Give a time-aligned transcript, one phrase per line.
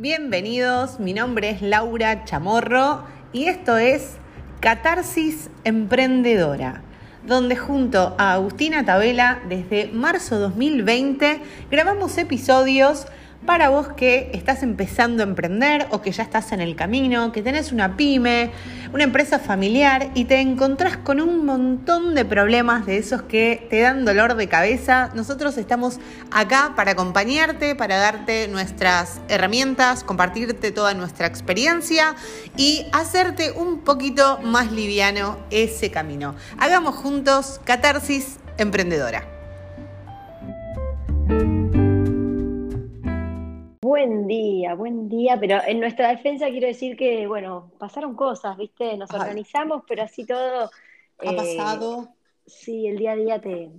[0.00, 3.02] Bienvenidos, mi nombre es Laura Chamorro
[3.32, 4.12] y esto es
[4.60, 6.82] Catarsis Emprendedora,
[7.26, 11.40] donde junto a Agustina Tabela desde marzo 2020
[11.72, 13.08] grabamos episodios
[13.46, 17.42] para vos que estás empezando a emprender o que ya estás en el camino, que
[17.42, 18.50] tenés una pyme,
[18.92, 23.80] una empresa familiar y te encontrás con un montón de problemas de esos que te
[23.80, 25.10] dan dolor de cabeza.
[25.14, 25.98] Nosotros estamos
[26.30, 32.16] acá para acompañarte, para darte nuestras herramientas, compartirte toda nuestra experiencia
[32.56, 36.34] y hacerte un poquito más liviano ese camino.
[36.58, 39.24] Hagamos juntos Catarsis Emprendedora.
[43.88, 48.98] Buen día, buen día, pero en nuestra defensa quiero decir que, bueno, pasaron cosas, ¿viste?
[48.98, 50.70] Nos organizamos, pero así todo...
[51.20, 52.10] Ha eh, pasado.
[52.44, 53.70] Sí, el día a día te,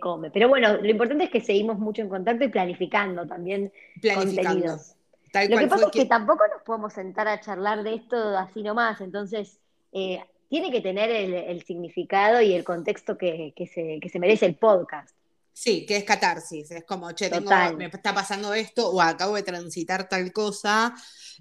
[0.00, 0.32] come.
[0.32, 3.72] Pero bueno, lo importante es que seguimos mucho en contacto y planificando también
[4.12, 4.96] contenidos.
[5.32, 6.06] lo que pasa es que...
[6.06, 9.60] tampoco nos podemos sentar a charlar de esto así nomás, entonces
[9.92, 14.56] eh, tiene que tener el, significado y el contexto que, se, que se merece el
[14.56, 15.14] podcast.
[15.54, 17.30] Sí, que es catarsis, es como, che,
[17.76, 20.94] me está pasando esto o acabo de transitar tal cosa,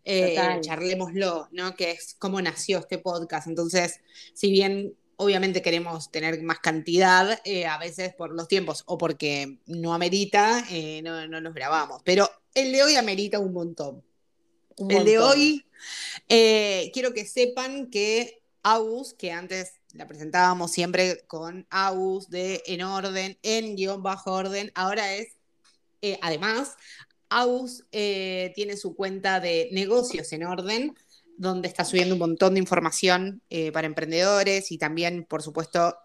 [0.03, 1.75] eh, charlémoslo, ¿no?
[1.75, 3.47] Que es cómo nació este podcast.
[3.47, 4.01] Entonces,
[4.33, 9.59] si bien obviamente queremos tener más cantidad, eh, a veces por los tiempos o porque
[9.65, 12.01] no amerita, eh, no, no, nos grabamos.
[12.03, 14.03] Pero el de hoy amerita un montón.
[14.89, 15.65] el de hoy,
[16.27, 23.37] quiero que sepan que Agus, que antes la presentábamos siempre con AUS de en orden,
[23.43, 24.71] en guion bajo orden.
[24.75, 25.35] Ahora es,
[26.01, 26.75] eh, además,
[27.29, 30.95] AUS eh, tiene su cuenta de negocios en orden,
[31.37, 35.97] donde está subiendo un montón de información eh, para emprendedores y también, por supuesto,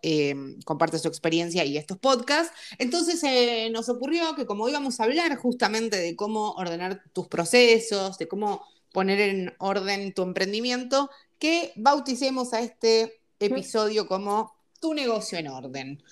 [0.64, 2.55] comparte su experiencia y estos podcasts.
[2.79, 3.23] Entonces
[3.70, 8.64] nos ocurrió que como íbamos a hablar justamente de cómo ordenar tus procesos, de cómo
[8.92, 16.02] poner en orden tu emprendimiento, que bauticemos a este episodio como Tu negocio en orden.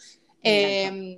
[0.43, 1.17] Em,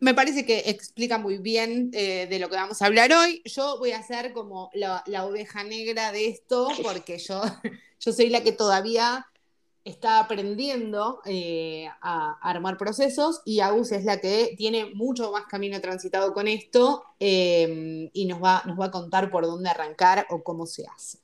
[0.00, 3.42] me parece que explica muy bien eh, de lo que vamos a hablar hoy.
[3.44, 7.42] Yo voy a ser como la, oveja negra de esto, porque yo,
[8.00, 9.26] yo soy la que todavía
[9.84, 15.80] está aprendiendo eh, a, armar procesos y Agus es la que tiene mucho más camino
[15.80, 20.42] transitado con esto em, y nos va, nos va a contar por dónde arrancar o
[20.42, 21.18] cómo se hace.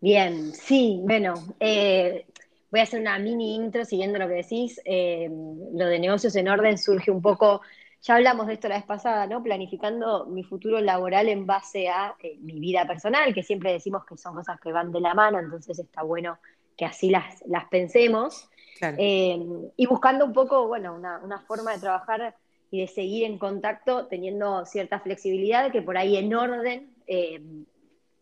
[0.00, 2.26] Bien, sí, bueno, eh,
[2.72, 4.80] Voy a hacer una mini intro siguiendo lo que decís.
[4.86, 7.60] Eh, lo de negocios en orden surge un poco,
[8.00, 9.42] ya hablamos de esto la vez pasada, ¿no?
[9.42, 14.16] Planificando mi futuro laboral en base a eh, mi vida personal, que siempre decimos que
[14.16, 16.38] son cosas que van de la mano, entonces está bueno
[16.74, 18.48] que así las, las pensemos.
[18.80, 19.38] Eh,
[19.76, 22.34] y buscando un poco, bueno, una, una forma de trabajar
[22.70, 26.88] y de seguir en contacto teniendo cierta flexibilidad que por ahí en orden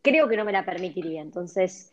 [0.02, 1.22] creo que no me la permitiría.
[1.22, 1.88] Entonces,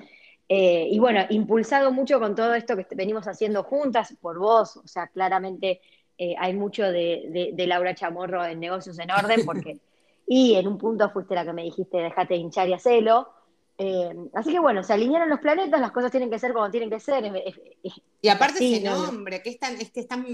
[0.49, 4.87] eh, y bueno, impulsado mucho con todo esto que venimos haciendo juntas, por vos, o
[4.87, 5.81] sea, claramente
[6.17, 9.79] eh, hay mucho de, Laura Chamorro en negocios en orden, porque,
[10.27, 13.29] y en un punto fuiste la que me dijiste, dejate de hinchar y hacelo.
[13.79, 16.89] Eh, así que bueno, se alinearon los planetas, las cosas tienen que ser como tienen
[16.89, 17.31] que ser.
[18.21, 20.25] y aparte ese nombre, que es tan, es que es tan,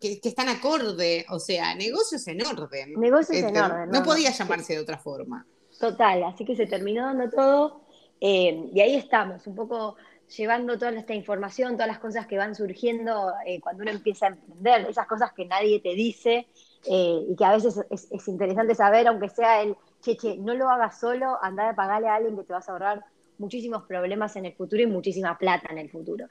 [0.00, 2.94] que, es tan acorde, o sea, negocios en orden.
[2.98, 3.90] Negocios en orden.
[3.90, 5.46] No, podía llamarse de otra forma.
[5.78, 7.82] Total, así que se terminó dando todo.
[8.20, 9.96] Eh, y ahí estamos, un poco
[10.36, 14.28] llevando toda esta información, todas las cosas que van surgiendo eh, cuando uno empieza a
[14.30, 16.46] emprender, esas cosas que nadie te dice
[16.86, 20.98] eh, y que a veces es, interesante saber, aunque sea el, che, no lo hagas
[21.00, 23.04] solo, andar a pagarle a alguien que te vas a ahorrar
[23.38, 26.26] muchísimos problemas en el futuro y muchísima plata en el futuro.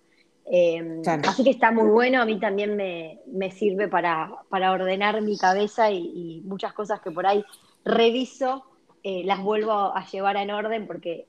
[1.27, 6.41] Así que está muy bueno, a mí también me, sirve para, ordenar mi cabeza y,
[6.45, 7.43] muchas cosas que por ahí
[7.83, 8.63] reviso,
[9.03, 11.25] las vuelvo a llevar en orden porque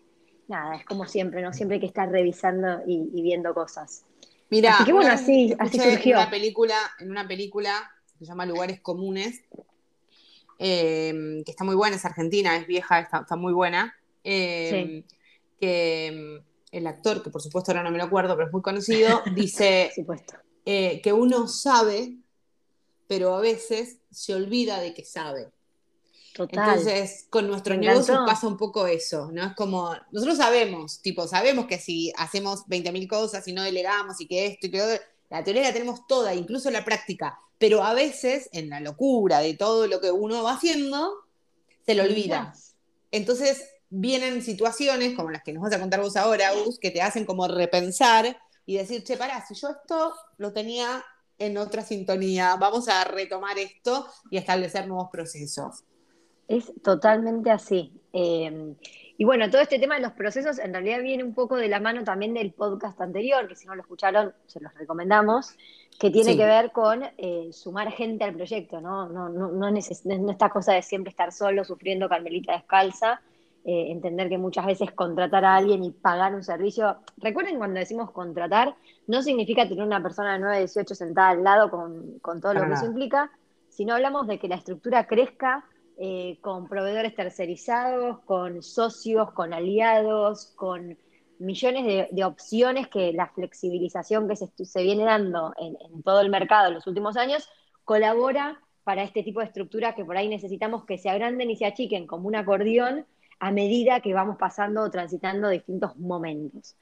[0.48, 1.53] nada, es como siempre, ¿no?
[1.53, 4.04] Siempre hay que estar revisando y, viendo cosas.
[4.50, 6.16] Mira, así bueno, así, surgió.
[6.16, 9.42] En una película, en una película que se llama Lugares Comunes,
[10.58, 13.94] eh, que está muy buena, es argentina, es vieja, está, muy buena.
[14.25, 15.05] Eh,
[15.61, 18.62] que mm, el actor, que por supuesto ahora no me lo acuerdo, pero es muy
[18.62, 19.90] conocido, dice
[20.64, 22.17] eh, que uno sabe,
[23.06, 25.49] pero a veces se olvida de que sabe.
[26.38, 29.46] Entonces, con nuestro negocio pasa un poco eso, ¿no?
[29.46, 34.26] Es como, nosotros sabemos, tipo, sabemos que si hacemos 20.000 cosas y no delegamos y
[34.26, 35.00] que esto y que
[35.31, 39.55] la teoría la tenemos toda, incluso la práctica, pero a veces, en la locura de
[39.55, 41.12] todo lo que uno va haciendo,
[41.85, 42.55] se lo olvida.
[43.11, 47.02] Entonces, vienen situaciones como las que nos vas a contar vos ahora, Gus, que te
[47.02, 51.05] hacen como repensar y decir, che, pará, si yo esto lo tenía
[51.38, 55.84] en otra sintonía, vamos a retomar esto y establecer nuevos procesos.
[56.48, 57.92] Es totalmente así.
[58.12, 58.74] Em,
[59.20, 61.80] Y bueno, todo este tema de los procesos en realidad viene un poco de la
[61.80, 65.56] mano también del podcast anterior, que si no lo escucharon, se los recomendamos,
[65.98, 69.08] que tiene que ver con eh, sumar gente al proyecto, ¿no?
[69.08, 73.20] No, no, no, no, esta cosa de siempre estar solo, sufriendo Carmelita descalza,
[73.64, 76.98] eh, entender que muchas veces contratar a alguien y pagar un servicio.
[77.16, 78.76] Recuerden cuando decimos contratar,
[79.08, 82.64] no significa tener una persona de 9 18 sentada al lado con, con todo lo
[82.64, 83.32] que eso implica,
[83.68, 85.64] sino hablamos de que la estructura crezca
[86.00, 90.96] eh, con proveedores tercerizados, con socios, con aliados, con
[91.40, 96.74] millones de, opciones que la flexibilización que se, viene dando en, todo el mercado en
[96.74, 97.48] los últimos años
[97.84, 101.66] colabora para este tipo de estructura que por ahí necesitamos que se agranden y se
[101.66, 103.04] achiquen como un acordeón
[103.40, 106.76] a medida que vamos pasando o transitando distintos momentos.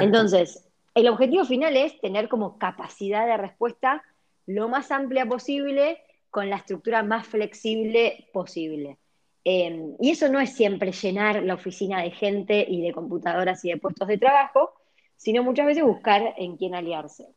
[0.00, 4.02] Entonces, el objetivo final es tener como capacidad de respuesta
[4.46, 5.98] lo más amplia posible
[6.32, 8.96] con la estructura más flexible posible.
[9.44, 13.70] Em, y eso no es siempre llenar la oficina de gente y de computadoras y
[13.70, 14.72] de puestos de trabajo,
[15.14, 17.28] sino muchas veces buscar en quién aliarse,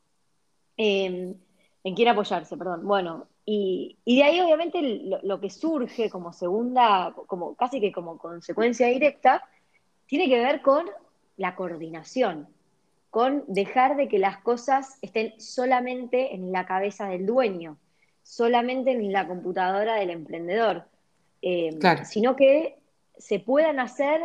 [0.77, 1.36] em,
[1.83, 2.88] en quién apoyarse, perdón.
[2.88, 4.81] Bueno, y, de ahí obviamente
[5.24, 9.44] lo, que surge como segunda, como casi que como consecuencia directa,
[10.07, 10.86] tiene que ver con
[11.36, 12.47] la coordinación,
[13.09, 17.77] con dejar de que las cosas estén solamente en la cabeza del dueño
[18.25, 20.83] solamente en la computadora del emprendedor,
[21.44, 22.75] eh, sino que
[23.18, 24.19] se puedan hacer,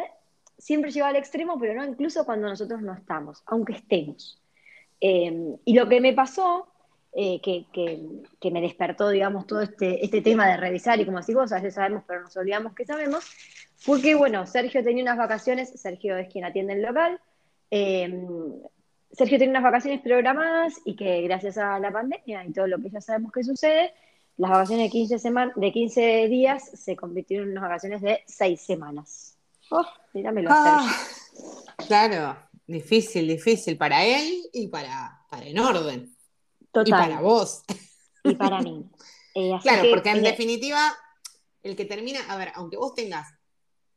[0.56, 4.40] siempre lleva al extremo, pero no incluso cuando nosotros no estamos, aunque estemos.
[5.02, 6.66] Eh, y lo que me pasó,
[7.12, 11.52] eh, que, me despertó, digamos, todo este, este tema de revisar y como así vos,
[11.52, 13.24] a veces sabemos, pero nos olvidamos que sabemos,
[13.76, 17.20] fue que, bueno, Sergio tenía unas vacaciones, Sergio es quien atiende el local,
[19.12, 22.90] Sergio tiene unas vacaciones programadas y que gracias a la pandemia y todo lo que
[22.90, 23.92] ya sabemos que sucede,
[24.36, 29.36] las vacaciones de 15, de 15 días se convirtieron en unas vacaciones de 6 semanas.
[29.70, 29.84] Oh,
[30.14, 30.90] míramelo ah,
[31.86, 32.36] Claro,
[32.66, 36.16] difícil, difícil para él y para, para En Orden.
[36.72, 36.88] Total.
[36.88, 37.62] Y para vos.
[38.24, 38.88] Y para mí.
[39.32, 40.92] Eh, claro, porque en definitiva,
[41.62, 43.32] el que termina, a ver, aunque vos tengas,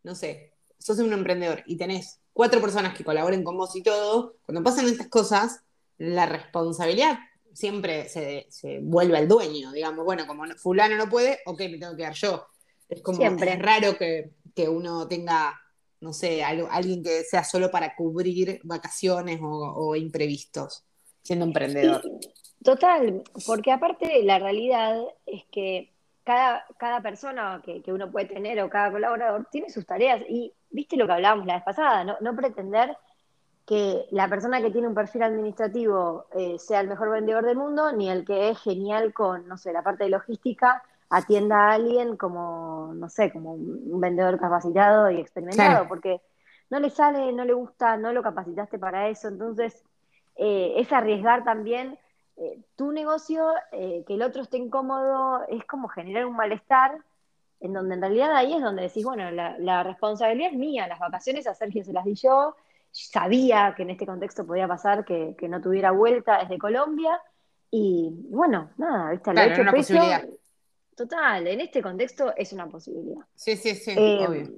[0.04, 0.53] no sé,
[0.84, 4.86] sos un emprendedor y tenés cuatro personas que colaboren con vos y todo, cuando pasan
[4.88, 5.62] estas cosas,
[5.98, 7.20] la responsabilidad
[7.54, 12.04] siempre se, vuelve al dueño, digamos, bueno, como fulano no puede, ok, me tengo que
[12.04, 12.46] dar yo.
[12.90, 13.54] Es como siempre.
[13.54, 14.34] es raro que,
[14.68, 15.58] uno tenga,
[16.02, 20.84] no sé, alguien que sea solo para cubrir vacaciones o, imprevistos,
[21.22, 22.02] siendo emprendedor.
[22.62, 25.94] total, porque aparte la realidad es que
[26.24, 30.54] cada, cada persona que, que, uno puede tener o cada colaborador tiene sus tareas y
[30.74, 32.98] viste lo que hablábamos la vez pasada, no, no pretender
[33.66, 37.94] que la persona que tiene un perfil administrativo eh, sea el mejor vendedor del mundo,
[37.94, 42.18] ni el que es genial con, no sé, la parte de logística, atienda a alguien
[42.18, 46.22] como, no sé, como un vendedor capacitado y experimentado, porque
[46.70, 49.84] no le sale, no le gusta, no lo capacitaste para eso, entonces
[50.36, 51.98] eh, es arriesgar también
[52.36, 56.98] eh, tu negocio, que el otro esté incómodo, es como generar un malestar
[57.64, 61.48] en donde en realidad ahí es donde decís, bueno, la, responsabilidad es mía, las vacaciones
[61.48, 62.58] a Sergio se las di yo,
[62.92, 67.18] sabía que en este contexto podía pasar que, no tuviera vuelta desde Colombia,
[67.72, 69.32] y bueno, nada, ¿viste?
[69.32, 70.28] Claro, una posibilidad.
[70.94, 73.24] Total, en este contexto es una posibilidad.
[73.34, 74.50] Sí, sí, sí, eh, obvio.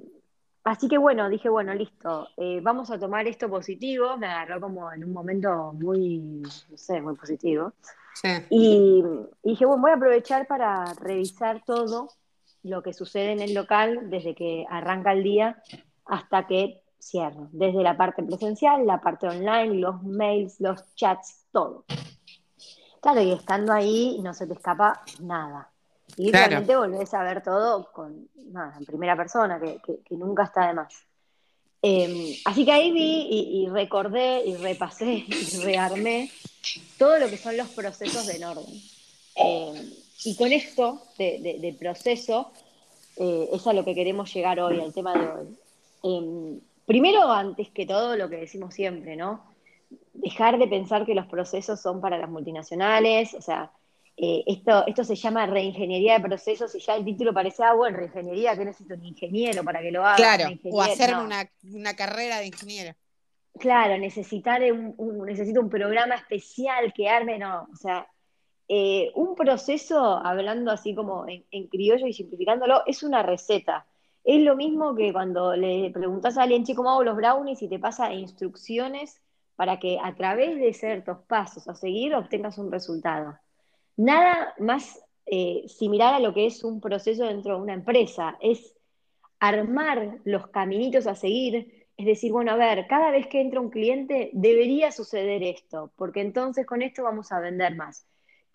[0.63, 4.91] Así que bueno, dije, bueno, listo, eh, vamos a tomar esto positivo, me agarró como
[4.91, 7.73] en un momento muy, no sé, muy positivo.
[8.15, 8.29] Sí.
[8.49, 9.03] y
[9.43, 12.07] dije, bueno, voy a aprovechar para revisar todo
[12.65, 15.61] lo que sucede en el local desde que arranca el día
[16.05, 21.85] hasta que cierra, desde la parte presencial, la parte online, los mails, los chats, todo.
[23.01, 25.69] Claro, y estando ahí no se te escapa nada.
[26.17, 30.73] Y realmente volvés a ver todo con, nada, en primera persona, que, nunca está de
[30.73, 30.93] más.
[31.83, 33.27] Em, así que ahí vi
[33.63, 36.31] y, recordé y repasé y rearmé
[36.97, 38.81] todo lo que son los procesos de orden.
[39.35, 42.51] Em, y con esto de, proceso
[43.17, 45.57] eh, es a lo que queremos llegar hoy, al tema de hoy.
[46.03, 49.43] Em, primero, antes que todo, lo que decimos siempre, ¿no?
[50.13, 53.71] Dejar de pensar que los procesos son para las multinacionales, o sea,
[54.17, 57.97] eh, esto, esto se llama reingeniería de procesos y ya el título parece, ah, bueno,
[57.97, 60.15] reingeniería, que necesito un ingeniero para que lo haga.
[60.15, 62.95] Claro, o hacer una, carrera de ingeniero.
[63.59, 68.07] Claro, necesitar un, necesito un programa especial que arme, no, o sea,
[68.67, 73.85] eh, un proceso, hablando así como en, criollo y simplificándolo, es una receta.
[74.23, 77.61] Es lo mismo que cuando le preguntas a alguien, chico, ¿cómo hago los brownies?
[77.61, 79.21] y te pasa instrucciones
[79.55, 83.37] para que a través de ciertos pasos a seguir obtengas un resultado.
[83.97, 88.37] Nada más eh, similar a lo que es un proceso dentro de una empresa.
[88.41, 88.75] Es
[89.39, 93.69] armar los caminitos a seguir, es decir, bueno, a ver, cada vez que entra un
[93.69, 98.05] cliente debería suceder esto, porque entonces con esto vamos a vender más.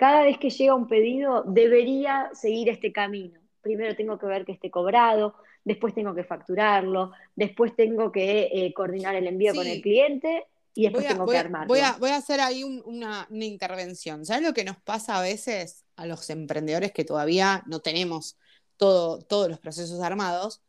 [0.00, 3.38] Cada vez que llega un pedido debería seguir este camino.
[3.60, 8.72] Primero tengo que ver que esté cobrado, después tengo que facturarlo, después tengo que eh,
[8.72, 11.68] coordinar el envío con el cliente y después tengo que armarlo.
[11.68, 14.24] Voy a, voy a hacer ahí una, una, intervención.
[14.24, 18.38] ¿Sabes lo que nos pasa a veces a los emprendedores que todavía no tenemos
[18.78, 20.62] todo, todos los procesos armados?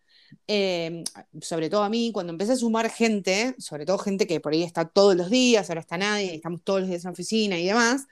[0.45, 1.05] Em,
[1.39, 4.63] sobre todo a mí, cuando empecé a sumar gente, sobre todo gente que por ahí
[4.63, 7.67] está todos los días, ahora está nadie, estamos todos los días en la oficina y
[7.67, 8.07] demás,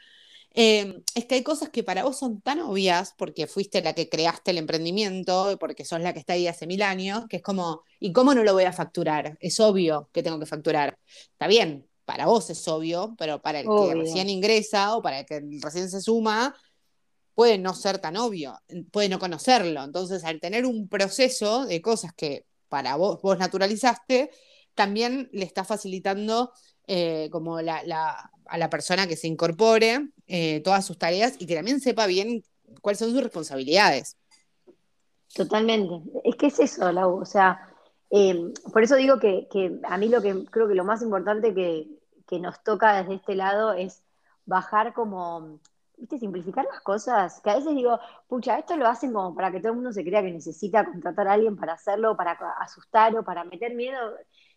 [0.54, 4.10] em, es que hay cosas que para vos son tan obvias porque fuiste la que
[4.10, 7.84] creaste el emprendimiento, porque sos la que está ahí hace mil años, que es como,
[8.00, 9.38] ¿y cómo no lo voy a facturar?
[9.40, 10.98] Es obvio que tengo que facturar.
[11.32, 15.26] Está bien, para vos es obvio, pero para el que recién ingresa o para el
[15.26, 16.56] que recién se suma,
[17.36, 18.60] puede no ser tan obvio,
[18.92, 19.84] puede no conocerlo.
[19.84, 24.32] Entonces, al tener un proceso de cosas que para vos, vos naturalizaste,
[24.74, 26.52] también le está facilitando
[26.88, 31.82] eh, como a la persona que se incorpore eh, todas sus tareas y que también
[31.82, 32.44] sepa bien
[32.82, 34.16] cuáles son sus responsabilidades.
[35.36, 36.02] Totalmente.
[36.24, 37.20] Es que es eso, Lau.
[37.20, 37.68] O sea,
[38.10, 39.48] eh, por eso digo que,
[39.84, 41.88] a mí lo que creo que lo más importante que,
[42.28, 44.02] que nos toca desde este lado es
[44.46, 45.60] bajar como
[45.98, 46.18] ¿viste?
[46.18, 49.70] simplificar las cosas, que a veces digo, pucha, esto lo hacen como para que todo
[49.70, 53.44] el mundo se crea que necesita contratar a alguien para hacerlo, para asustar o para
[53.44, 54.16] meter miedo,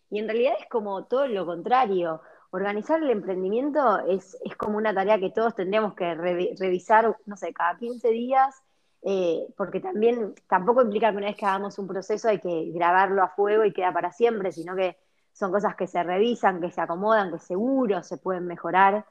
[0.09, 2.21] y en realidad es como todo lo contrario.
[2.55, 7.79] Organizar el emprendimiento es, como una tarea que todos tendríamos que revisar, no sé, cada
[7.79, 8.61] 15 días,
[9.01, 13.23] eh, porque también tampoco implica que una vez que hagamos un proceso hay que grabarlo
[13.23, 14.97] a fuego y queda para siempre, sino que
[15.31, 19.03] son cosas que se revisan, que se acomodan, que seguro se pueden mejorar.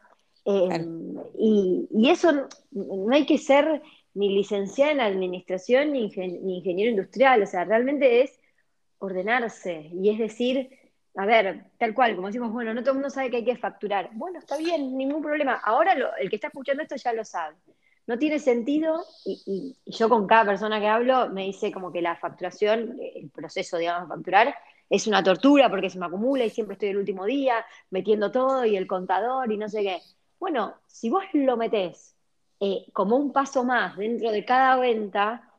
[0.45, 2.31] Em, y, eso
[2.71, 3.83] no, hay que ser
[4.15, 8.39] ni licenciada en administración ni, ingeniero industrial, o sea, realmente es
[8.99, 10.79] ordenarse y es decir,
[11.15, 13.57] a ver, tal cual, como decimos, bueno, no todo el mundo sabe que hay que
[13.57, 14.11] facturar.
[14.15, 15.61] Bueno, está bien, ningún problema.
[15.63, 17.57] Ahora el que está escuchando esto ya lo sabe.
[18.07, 22.17] No tiene sentido, y, yo con cada persona que hablo me dice como que la
[22.17, 24.55] facturación, el proceso, digamos, de facturar,
[24.89, 28.65] es una tortura porque se me acumula y siempre estoy el último día metiendo todo
[28.65, 30.01] y el contador y no sé qué.
[30.41, 32.17] Bueno, si vos lo metés
[32.61, 35.52] eh, como un paso más dentro de cada venta,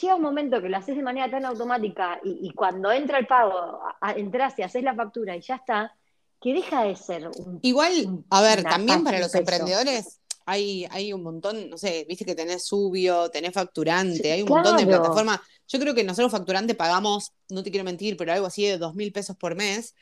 [0.00, 3.80] llega un momento que lo haces de manera tan automática y, cuando entra el pago,
[4.16, 5.96] entras y haces la factura y ya está,
[6.40, 7.58] que deja de ser un.
[7.62, 10.20] Igual, a ver, también para los emprendedores.
[10.46, 14.76] Hay, hay un montón, no sé, viste que tenés Subio, tenés Facturante, hay un montón
[14.76, 15.40] de plataformas.
[15.66, 18.94] Yo creo que nosotros Facturante pagamos, no te quiero mentir, pero algo así de dos
[18.94, 19.94] mil pesos por mes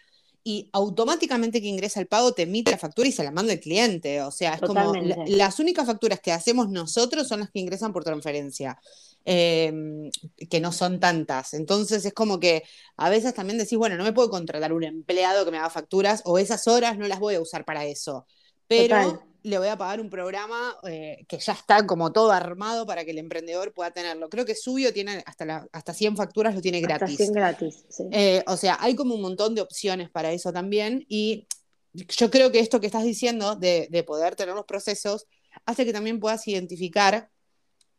[0.44, 3.60] y automáticamente que ingresa el pago te emite la factura y se la manda el
[3.60, 4.22] cliente.
[4.22, 4.92] O sea, es como
[5.26, 8.80] las únicas facturas que hacemos nosotros son las que ingresan por transferencia,
[9.24, 10.10] em,
[10.50, 11.54] que no son tantas.
[11.54, 12.62] Entonces es como que
[12.96, 16.22] a veces también decís, bueno, no me puedo contratar un empleado que me haga facturas
[16.24, 18.26] o esas horas no las voy a usar para eso.
[18.66, 23.04] Pero le voy a pagar un programa eh, que ya está como todo armado para
[23.04, 24.28] que el emprendedor pueda tenerlo.
[24.28, 27.10] Creo que Subio tiene hasta, hasta 100 facturas, lo tiene gratis.
[27.10, 28.04] Hasta 100 gratis, sí.
[28.12, 31.46] Eh, o sea, hay como un montón de opciones para eso también y
[31.92, 35.26] yo creo que esto que estás diciendo de, poder tener los procesos
[35.66, 37.30] hace que también puedas identificar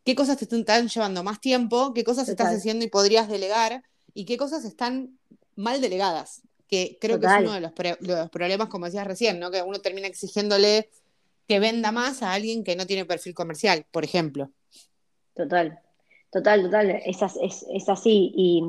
[0.03, 3.83] qué cosas te están llevando más tiempo, qué cosas estás haciendo y podrías delegar
[4.13, 5.17] y qué cosas están
[5.55, 7.71] mal delegadas, que creo que es uno de los,
[8.29, 9.51] problemas, como decías recién, ¿no?
[9.51, 10.89] que uno termina exigiéndole
[11.47, 14.51] que venda más a alguien que no tiene perfil comercial, por ejemplo.
[15.33, 15.79] Total,
[16.31, 17.17] total, total, es,
[17.71, 18.31] es, así.
[18.35, 18.63] Y,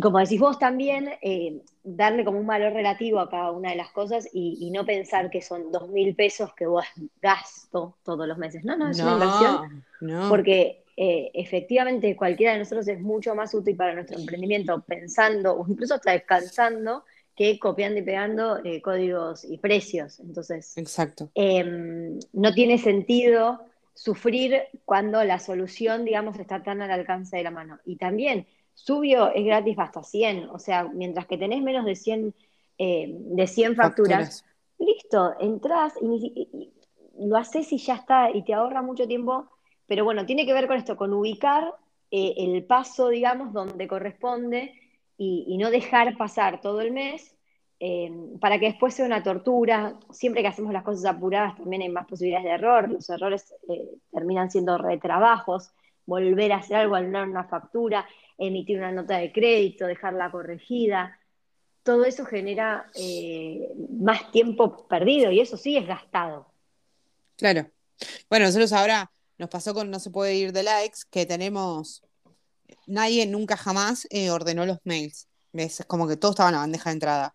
[0.00, 3.90] como decís vos también, eh, darle como un valor relativo a cada una de las
[3.90, 6.84] cosas y, no pensar que son dos mil pesos que vos
[7.20, 8.64] gasto todos los meses.
[8.64, 9.84] No, no, es una inversión.
[10.28, 15.66] Porque eh, efectivamente cualquiera de nosotros es mucho más útil para nuestro emprendimiento pensando o
[15.68, 17.04] incluso hasta descansando
[17.38, 20.18] que copiando y pegando eh, códigos y precios.
[20.18, 21.30] Entonces, Exacto.
[21.36, 23.60] Em, no tiene sentido
[23.94, 27.78] sufrir cuando la solución, digamos, está tan al alcance de la mano.
[27.84, 28.48] Y también,
[28.78, 32.32] Subio es gratis hasta 100, o sea, mientras que tenés menos de 100,
[32.78, 34.44] eh, de 100 facturas,
[34.78, 36.70] listo, entras y,
[37.18, 39.50] lo haces y ya está, y te ahorra mucho tiempo,
[39.88, 41.74] pero bueno, tiene que ver con esto, con ubicar
[42.12, 44.72] eh, el paso, digamos, donde corresponde
[45.16, 47.36] y, no dejar pasar todo el mes
[47.80, 49.98] eh, para que después sea una tortura.
[50.12, 52.88] Siempre que hacemos las cosas apuradas también hay más posibilidades de error.
[52.88, 53.52] Los errores
[54.12, 55.72] terminan siendo retrabajos,
[56.06, 58.06] volver a hacer algo, anular una factura,
[58.38, 61.18] emitir una nota de crédito, dejarla corregida.
[61.82, 66.46] Todo eso genera eh, más tiempo perdido y eso sí es gastado.
[67.36, 67.70] Claro.
[68.30, 72.02] Bueno, nosotros ahora nos pasó con No se puede ir de likes, que tenemos
[72.86, 75.28] nadie nunca jamás eh, ordenó los mails.
[75.52, 77.34] Es como que todo estaba en la bandeja de entrada.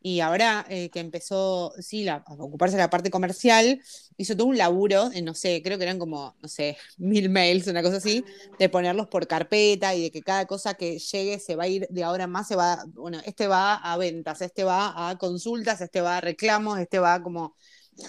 [0.00, 3.80] Y ahora eh, que empezó, sí, a ocuparse de la parte comercial,
[4.16, 7.82] hizo todo un laburo, no sé, creo que eran como, no sé, mil mails, una
[7.82, 8.24] cosa así,
[8.58, 11.86] de ponerlos por carpeta y de que cada cosa que llegue se va a ir,
[11.90, 15.80] de ahora en más se va, bueno, este va a ventas, este va a consultas,
[15.80, 17.54] este va a reclamos, este va como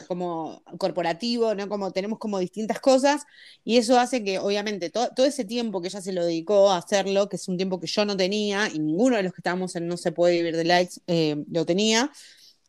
[0.08, 1.67] como corporativo, ¿no?
[1.69, 3.24] Como tenemos como distintas cosas
[3.63, 7.29] y eso hace que obviamente todo, ese tiempo que ella se lo dedicó a hacerlo,
[7.29, 9.88] que es un tiempo que yo no tenía y ninguno de los que estábamos en
[9.88, 12.12] No se puede vivir de likes eh, lo tenía,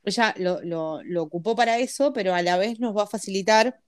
[0.04, 3.80] ella lo, ocupó para eso, pero a la vez nos va a facilitar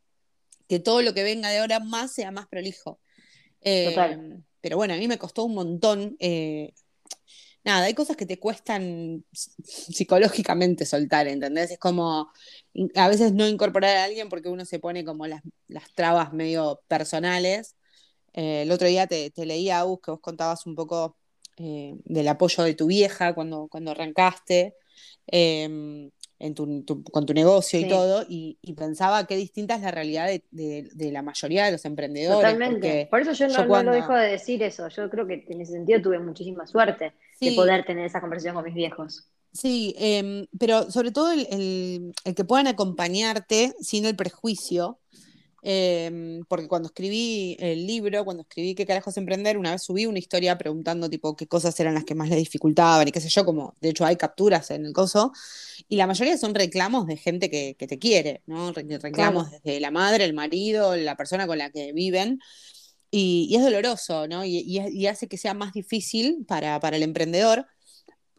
[0.69, 3.01] que todo lo que venga de ahora más sea más prolijo.
[3.63, 3.95] Eh,
[4.61, 6.73] pero bueno, a mí me costó un montón eh,
[7.65, 11.73] nada, hay cosas que te cuestan psicológicamente soltar, ¿entendés?
[11.73, 12.33] Es como
[12.95, 15.43] a veces no incorporar a alguien porque uno se pone como las,
[15.95, 17.77] trabas medio personales.
[18.35, 21.17] Eh, el otro día te, te leía, Agus, que vos contabas un poco
[21.59, 24.75] eh, del apoyo de tu vieja cuando, cuando arrancaste.
[27.13, 31.67] Con tu negocio y todo, y, pensaba qué distinta es la realidad de, la mayoría
[31.67, 32.39] de los emprendedores.
[32.39, 33.07] Totalmente.
[33.11, 34.89] Por eso yo no, lo dejo de decir eso.
[34.89, 38.65] Yo creo que en ese sentido tuve muchísima suerte de poder tener esa conversación con
[38.65, 39.29] mis viejos.
[39.53, 44.99] Sí, em, pero sobre todo el, que puedan acompañarte sin el prejuicio
[45.65, 50.19] Em, porque cuando escribí el libro, cuando escribí qué carajos emprender, una vez subí una
[50.19, 53.45] historia preguntando tipo qué cosas eran las que más le dificultaban y qué sé yo,
[53.45, 55.33] como de hecho hay capturas en el coso,
[55.89, 58.73] y la mayoría son reclamos de gente que, te quiere, ¿no?
[58.73, 62.41] Reclamos desde la madre, el marido, la persona con la que viven.
[63.11, 64.45] Y, es doloroso, ¿no?
[64.45, 67.67] Y, hace que sea más difícil para, para el emprendedor,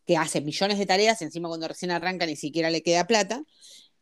[0.05, 3.43] que hace millones de tareas y encima cuando recién arranca ni siquiera le queda plata.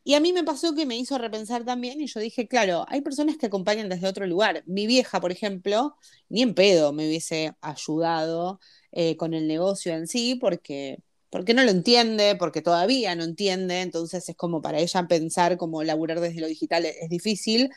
[0.04, 3.02] Y a mí me pasó que me hizo repensar también y yo dije, claro, hay
[3.02, 4.64] personas que acompañan desde otro lugar.
[4.66, 5.96] Mi vieja, por ejemplo,
[6.28, 8.58] ni en pedo me hubiese ayudado
[8.90, 10.98] eh, con el negocio en sí porque,
[11.30, 15.84] porque no lo entiende, porque todavía no entiende, entonces es como para ella pensar como
[15.84, 17.70] laburar desde lo digital es, difícil.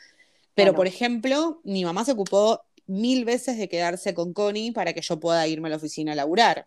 [0.56, 5.02] Pero, por ejemplo, mi mamá se ocupó mil veces de quedarse con Connie para que
[5.02, 6.66] yo pueda irme a la oficina a laburar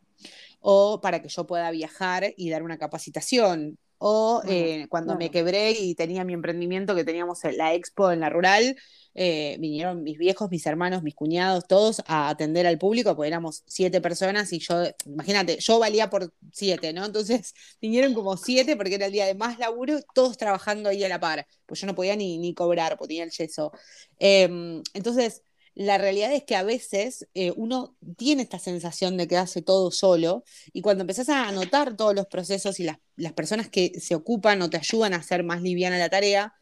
[0.61, 5.72] o para que yo pueda viajar y dar una capacitación o eh, cuando me quebré
[5.72, 8.76] y tenía mi emprendimiento, que teníamos la expo en la rural,
[9.20, 13.64] eh, vinieron mis viejos, mis hermanos, mis cuñados, todos a atender al público, porque éramos
[13.66, 17.04] siete personas y yo, imagínate, yo valía por siete, ¿no?
[17.04, 21.08] Entonces vinieron como siete porque era el día de más laburo, todos trabajando ahí a
[21.08, 23.72] la par, pues yo no podía ni, ni cobrar, porque tenía el yeso.
[24.20, 25.42] Em, entonces,
[25.78, 29.92] la realidad es que a veces eh, uno tiene esta sensación de que hace todo
[29.92, 32.98] solo y cuando empezás a anotar todos los procesos y las,
[33.34, 36.52] personas que se ocupan o te ayudan a hacer más liviana la tarea,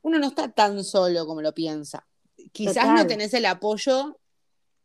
[0.00, 2.06] uno no está tan solo como lo piensa.
[2.50, 4.18] Quizás no tenés el apoyo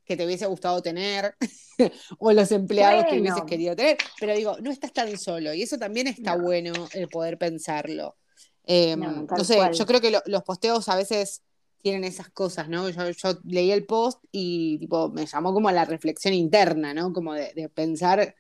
[0.04, 1.38] que te hubiese gustado tener
[2.19, 5.78] o los empleados que hubieses querido tener, pero digo, no estás tan solo y eso
[5.78, 8.17] también está bueno el poder pensarlo.
[8.65, 11.41] Em, no, sé, yo creo que los posteos a veces
[11.88, 12.89] tienen esas cosas, ¿no?
[12.89, 13.02] Yo,
[13.45, 17.13] leí el post y tipo, me llamó como a la reflexión interna, ¿no?
[17.13, 18.36] Como de, pensar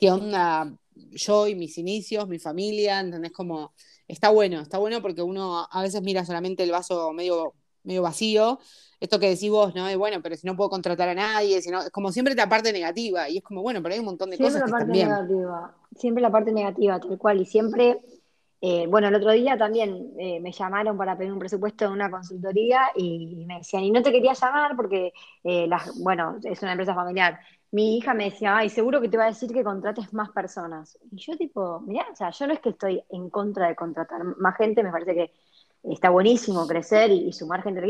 [0.00, 3.30] qué onda yo y mis inicios, mi familia, ¿entendés?
[3.30, 3.72] Como
[4.08, 8.58] está bueno, está bueno porque uno a veces mira solamente el vaso medio, medio vacío.
[8.98, 9.86] Esto que decís vos, ¿no?
[9.86, 12.72] De bueno, pero si no puedo contratar a nadie, si es como siempre la parte
[12.72, 13.28] negativa.
[13.28, 14.54] Y es como, bueno, pero hay un montón de cosas.
[14.54, 17.40] Siempre la parte negativa, siempre la parte negativa, tal cual.
[17.42, 18.00] Y siempre
[18.60, 22.10] eh, bueno, el otro día también eh, me llamaron para pedir un presupuesto en una
[22.10, 25.12] consultoría y me decían, y no te quería llamar porque,
[25.44, 25.68] eh,
[26.02, 27.38] bueno, es una empresa familiar.
[27.70, 30.98] Mi hija me decía, ay, seguro que te va a decir que contrates más personas.
[31.10, 34.24] Y yo tipo, mirá, o sea, yo no es que estoy en contra de contratar
[34.24, 35.32] más gente, me parece que
[35.84, 37.86] está buenísimo crecer y, sumar gente al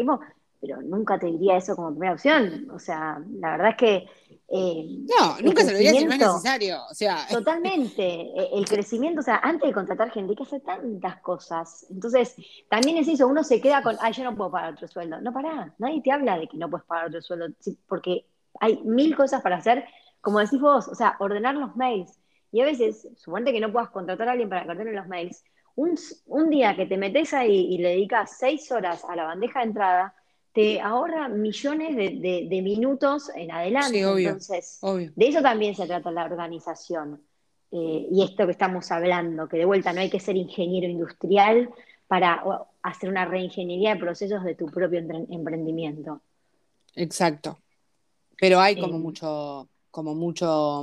[0.61, 2.69] pero nunca te diría eso como primera opción.
[2.71, 4.09] O sea, la verdad es que...
[4.51, 6.79] Eh, no, nunca se lo diría si no es necesario.
[6.91, 7.27] O sea.
[7.31, 8.03] Totalmente.
[8.03, 11.87] E, el crecimiento, o sea, antes de contratar gente hay que hacer tantas cosas.
[11.91, 12.35] Entonces,
[12.71, 15.21] también es eso, uno se queda con, ay, yo no puedo pagar otro sueldo.
[15.21, 17.47] No, pará, nadie te habla de que no puedes pagar otro sueldo,
[17.87, 18.27] porque
[18.61, 19.85] hay mil cosas para hacer,
[20.21, 22.19] como decís vos, o sea, ordenar los mails.
[22.51, 25.45] Y a veces, suponte que no puedas contratar a alguien para que ordene los mails,
[25.75, 29.61] un, un, día que te metes ahí y le dedicas seis horas a la bandeja
[29.61, 30.15] de entrada,
[30.53, 34.01] te ahorra millones de, minutos en adelante.
[34.01, 37.23] Entonces, de eso también se trata la organización.
[37.71, 41.69] Eh, y esto que estamos hablando, que de vuelta no hay que ser ingeniero industrial
[42.07, 42.43] para
[42.83, 46.23] hacer una reingeniería de procesos de tu propio emprendimiento.
[46.95, 47.59] Exacto.
[48.41, 49.01] Pero hay como eh.
[49.01, 50.83] mucho, como mucho.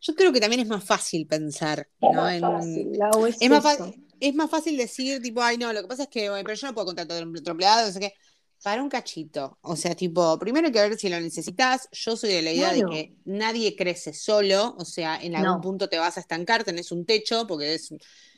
[0.00, 2.28] Yo creo que también es más fácil pensar, ¿no?
[2.28, 6.30] es, más fácil, es, más fácil decir, tipo, ay, no, lo que pasa es que,
[6.44, 8.14] pero yo no puedo contratar a otro empleado, no sé qué
[8.62, 9.58] para un cachito.
[9.62, 11.88] O sea, tipo, primero hay que ver si lo necesitas.
[11.92, 14.76] Yo soy de la idea de que nadie crece solo.
[14.78, 17.92] O sea, en algún punto te vas a estancar, tenés un techo, porque es,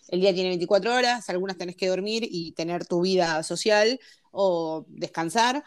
[0.08, 4.86] el día tiene 24 horas, algunas tenés que dormir y tener tu vida social o
[4.88, 5.62] descansar.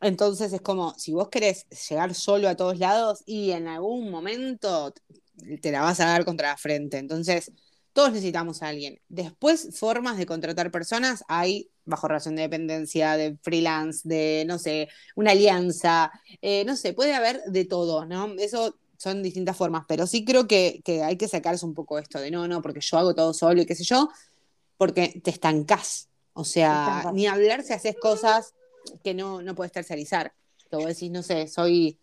[0.00, 4.92] Entonces es como, si vos querés llegar solo a todos lados y en algún momento
[5.60, 6.98] te la vas a dar contra la frente.
[6.98, 7.52] Entonces,
[7.92, 9.00] todos necesitamos a alguien.
[9.08, 14.88] Después, formas de contratar personas hay bajo relación de dependencia, de freelance, de, no sé,
[15.16, 18.32] una alianza, eh, no sé, puede haber de todo, ¿no?
[18.38, 22.30] Eso son distintas formas, pero sí creo que, hay que sacarse un poco esto de
[22.30, 24.08] no, no, porque yo hago todo solo y qué sé yo,
[24.76, 26.08] porque te estancás.
[26.34, 28.54] O sea, ni hablar si haces cosas
[29.04, 30.32] que no, no puedes tercerizar.
[30.70, 31.98] Te vos decís, no sé, soy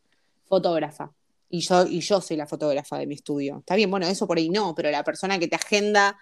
[0.45, 1.11] fotógrafa
[1.49, 3.59] y yo, y yo soy la fotógrafa de mi estudio.
[3.59, 6.19] Está bien, bueno, eso por ahí no, pero la persona que te agenda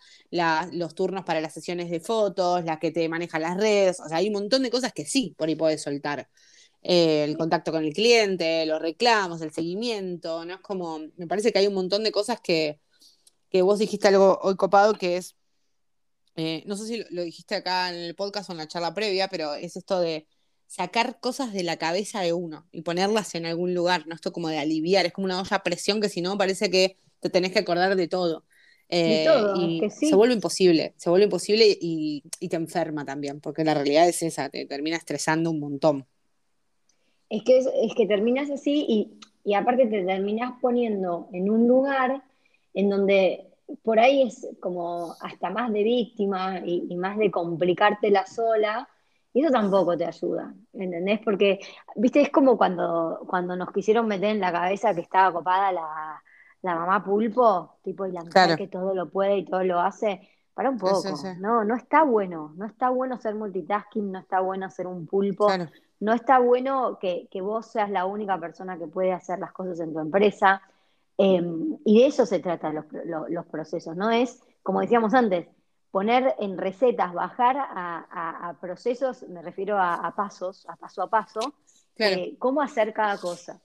[0.71, 4.17] los turnos para las sesiones de fotos, la que te maneja las redes, o sea,
[4.17, 6.29] hay un montón de cosas que sí, por ahí puedes soltar.
[6.83, 10.55] Eh, el contacto con el cliente, los reclamos, el seguimiento, ¿no?
[10.55, 12.79] Es como, me parece que hay un montón de cosas que,
[13.49, 15.35] que vos dijiste algo hoy copado que es,
[16.35, 19.27] eh, no sé si lo dijiste acá en el podcast o en la charla previa,
[19.27, 20.27] pero es esto de
[20.67, 24.13] sacar cosas de la cabeza de uno y ponerlas en algún lugar, ¿no?
[24.13, 26.97] Esto como de aliviar, es como una olla a presión que si no parece que
[27.19, 28.43] te tenés que acordar de todo.
[28.89, 29.27] Eh,
[29.57, 34.21] y se vuelve imposible, se vuelve imposible y, te enferma también, porque la realidad es
[34.23, 36.05] esa, te termina estresando un montón.
[37.29, 42.23] Es que, es, que terminas así y, y aparte te terminas poniendo en un lugar
[42.73, 43.47] en donde
[43.83, 48.87] por ahí es como hasta más de víctima y, y más de complicártela sola,
[49.37, 51.19] y eso tampoco te ayuda, ¿entendés?
[51.23, 51.59] Porque,
[51.95, 56.23] viste, es como cuando, cuando nos quisieron meter en la cabeza que estaba copada la,
[56.63, 60.27] mamá pulpo, tipo, y la mujer que todo lo puede y todo lo hace.
[60.55, 61.03] Para un poco,
[61.39, 65.51] no, no está bueno, no está bueno ser multitasking, no está bueno ser un pulpo,
[65.99, 69.93] no está bueno que, vos seas la única persona que puede hacer las cosas en
[69.93, 70.63] tu empresa.
[71.15, 72.85] Em, y de eso se tratan los,
[73.29, 74.09] los procesos, ¿no?
[74.09, 75.47] Es, como decíamos antes,
[75.91, 81.55] poner en recetas, bajar a, procesos, me refiero a, pasos, a paso a paso,
[81.97, 83.61] eh, cómo hacer cada cosa.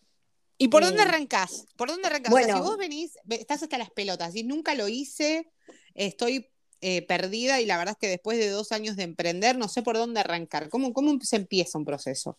[0.58, 1.66] ¿Y por dónde eh, arrancás?
[1.76, 2.32] ¿Por dónde arrancás?
[2.32, 5.50] si vos venís, estás hasta las pelotas, y nunca lo hice,
[5.94, 6.48] estoy
[6.84, 9.82] eh, perdida y la verdad es que después de dos años de emprender no sé
[9.82, 10.68] por dónde arrancar.
[10.68, 12.36] ¿Cómo, cómo se empieza un proceso?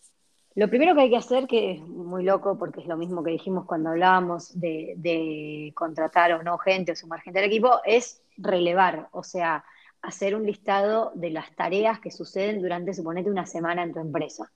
[0.56, 3.32] Lo primero que hay que hacer, que es muy loco porque es lo mismo que
[3.32, 8.22] dijimos cuando hablábamos de, de contratar o no gente o sumar gente al equipo, es
[8.36, 9.08] relevar.
[9.14, 9.64] O sea,
[10.04, 14.52] hacer un listado de las tareas que suceden durante, suponete, una semana en tu empresa.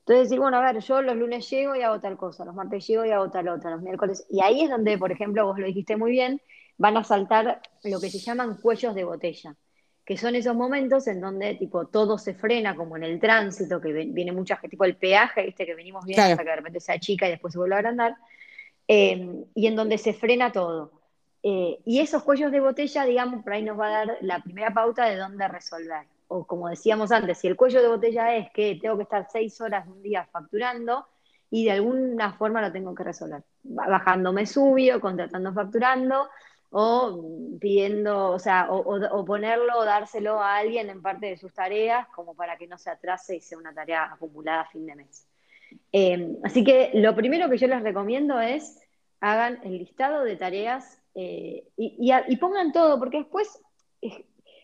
[0.00, 2.86] Entonces decir, bueno, a ver, yo los lunes llego y hago tal cosa, los martes
[2.86, 4.24] llego y hago tal otra, los miércoles.
[4.30, 6.40] Y ahí es donde, por ejemplo, vos lo dijiste muy bien,
[6.78, 9.56] van a saltar lo que se llaman cuellos de botella,
[10.04, 13.92] que son esos momentos en donde tipo todo se frena, como en el tránsito, que
[13.92, 16.92] viene mucha gente, tipo el peaje, viste, que venimos bien hasta que de repente se
[16.92, 18.14] achica y después se vuelve a agrandar,
[18.86, 21.03] eh, y en donde se frena todo.
[21.46, 24.72] Eh, y esos cuellos de botella, digamos, por ahí nos va a dar la primera
[24.72, 26.06] pauta de dónde resolver.
[26.26, 29.60] O como decíamos antes, si el cuello de botella es que tengo que estar seis
[29.60, 31.06] horas un día facturando
[31.50, 33.42] y de alguna forma lo tengo que resolver.
[33.62, 36.30] Bajándome subio, contratando facturando
[36.70, 37.22] o
[37.60, 42.34] pidiendo, o sea, o, ponerlo o dárselo a alguien en parte de sus tareas como
[42.34, 45.28] para que no se atrase y sea una tarea acumulada a fin de mes.
[45.92, 48.80] Eh, así que lo primero que yo les recomiendo es
[49.20, 53.60] hagan el listado de tareas eh, y, pongan todo, porque después,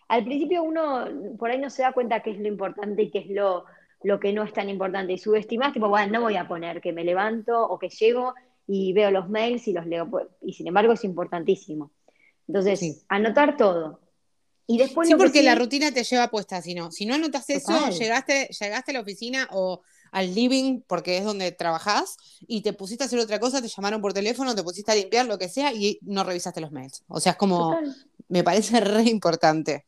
[0.09, 1.07] al principio uno
[1.39, 3.65] por ahí no se da cuenta qué es lo importante y qué es lo,
[4.03, 5.13] lo que no es tan importante.
[5.13, 8.35] Y subestimás, tipo, bueno, no voy a poner que me levanto o que llego
[8.67, 10.11] y veo los mails y los leo.
[10.11, 11.93] Pues, y sin embargo es importantísimo.
[12.49, 14.01] Entonces, anotar todo.
[14.67, 17.91] Y después sí, porque la rutina te lleva puesta, si no, si no anotas eso,
[17.91, 23.05] llegaste, llegaste a la oficina o al living porque es donde trabajás y te pusiste
[23.05, 25.73] a hacer otra cosa, te llamaron por teléfono, te pusiste a limpiar, lo que sea,
[25.73, 27.05] y no revisaste los mails.
[27.09, 27.79] O sea, es como,
[28.29, 29.87] me parece re importante.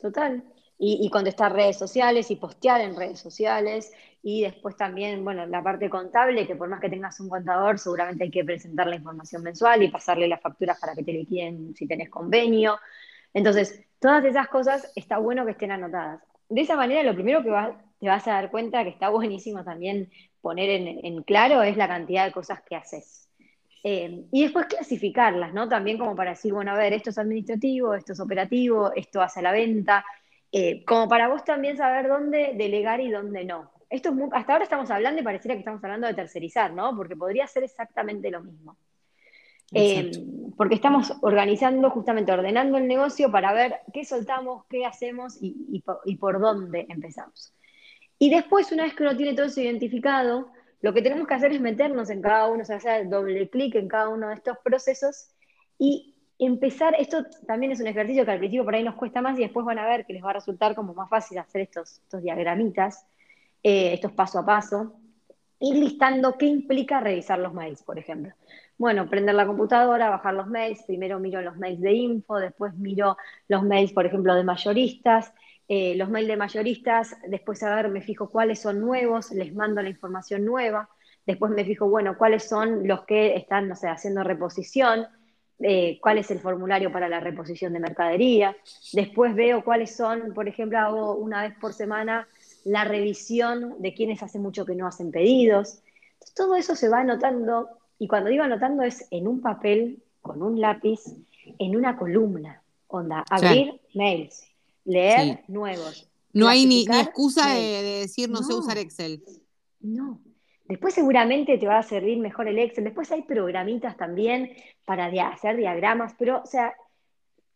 [0.00, 0.42] Total.
[0.78, 3.92] Y, y, contestar redes sociales y postear en redes sociales.
[4.22, 8.24] Y después también, bueno, la parte contable, que por más que tengas un contador, seguramente
[8.24, 11.86] hay que presentar la información mensual y pasarle las facturas para que te liquiden si
[11.86, 12.78] tenés convenio.
[13.34, 16.22] Entonces, todas esas cosas está bueno que estén anotadas.
[16.48, 19.62] De esa manera, lo primero que vas, te vas a dar cuenta que está buenísimo
[19.62, 20.10] también
[20.40, 23.28] poner en, claro es la cantidad de cosas que haces.
[23.84, 25.68] Eh, y después clasificarlas, ¿no?
[25.68, 29.42] También como para decir, bueno, a ver, esto es administrativo, esto es operativo, esto hace
[29.42, 30.04] la venta,
[30.50, 33.70] eh, como para vos también saber dónde delegar y dónde no.
[33.88, 36.96] Esto hasta ahora estamos hablando y pareciera que estamos hablando de tercerizar, ¿no?
[36.96, 38.76] Porque podría ser exactamente lo mismo.
[39.72, 40.10] Eh,
[40.56, 45.82] porque estamos organizando, justamente ordenando el negocio para ver qué soltamos, qué hacemos y
[46.18, 47.54] por dónde empezamos.
[48.22, 50.52] Y después, una vez que uno tiene todo eso identificado,
[50.82, 53.74] lo que tenemos que hacer es meternos en cada uno, o sea, hacer doble clic
[53.76, 55.30] en cada uno de estos procesos
[55.78, 59.38] y empezar, esto también es un ejercicio que al principio por ahí nos cuesta más
[59.38, 61.92] y después van a ver que les va a resultar como más fácil hacer estos,
[61.92, 63.06] estos diagramitas,
[63.62, 65.00] eh, estos paso a paso,
[65.58, 68.34] ir listando qué implica revisar los mails, por ejemplo.
[68.76, 73.16] Bueno, prender la computadora, bajar los mails, primero miro los mails de info, después miro
[73.48, 75.32] los mails, por ejemplo, de mayoristas,
[75.72, 79.80] eh, los mails de mayoristas, después a ver, me fijo cuáles son nuevos, les mando
[79.80, 80.90] la información nueva,
[81.24, 85.06] después me fijo, bueno, cuáles son los que están, no sé, haciendo reposición,
[85.60, 88.56] eh, cuál es el formulario para la reposición de mercadería,
[88.92, 92.26] después veo cuáles son, por ejemplo, hago una vez por semana
[92.64, 95.84] la revisión de quienes hace mucho que no hacen pedidos.
[96.34, 100.60] todo eso se va anotando y cuando digo anotando es en un papel, con un
[100.60, 100.98] lápiz,
[101.60, 102.60] en una columna.
[102.88, 104.49] Onda, abrir mails,
[104.90, 106.08] leer nuevos.
[106.32, 109.22] No hay ni, excusa de, decir no, sé usar Excel.
[109.80, 110.20] No.
[110.66, 112.84] Después seguramente te va a servir mejor el Excel.
[112.84, 114.52] Después hay programitas también
[114.84, 116.74] para hacer diagramas, pero, o sea,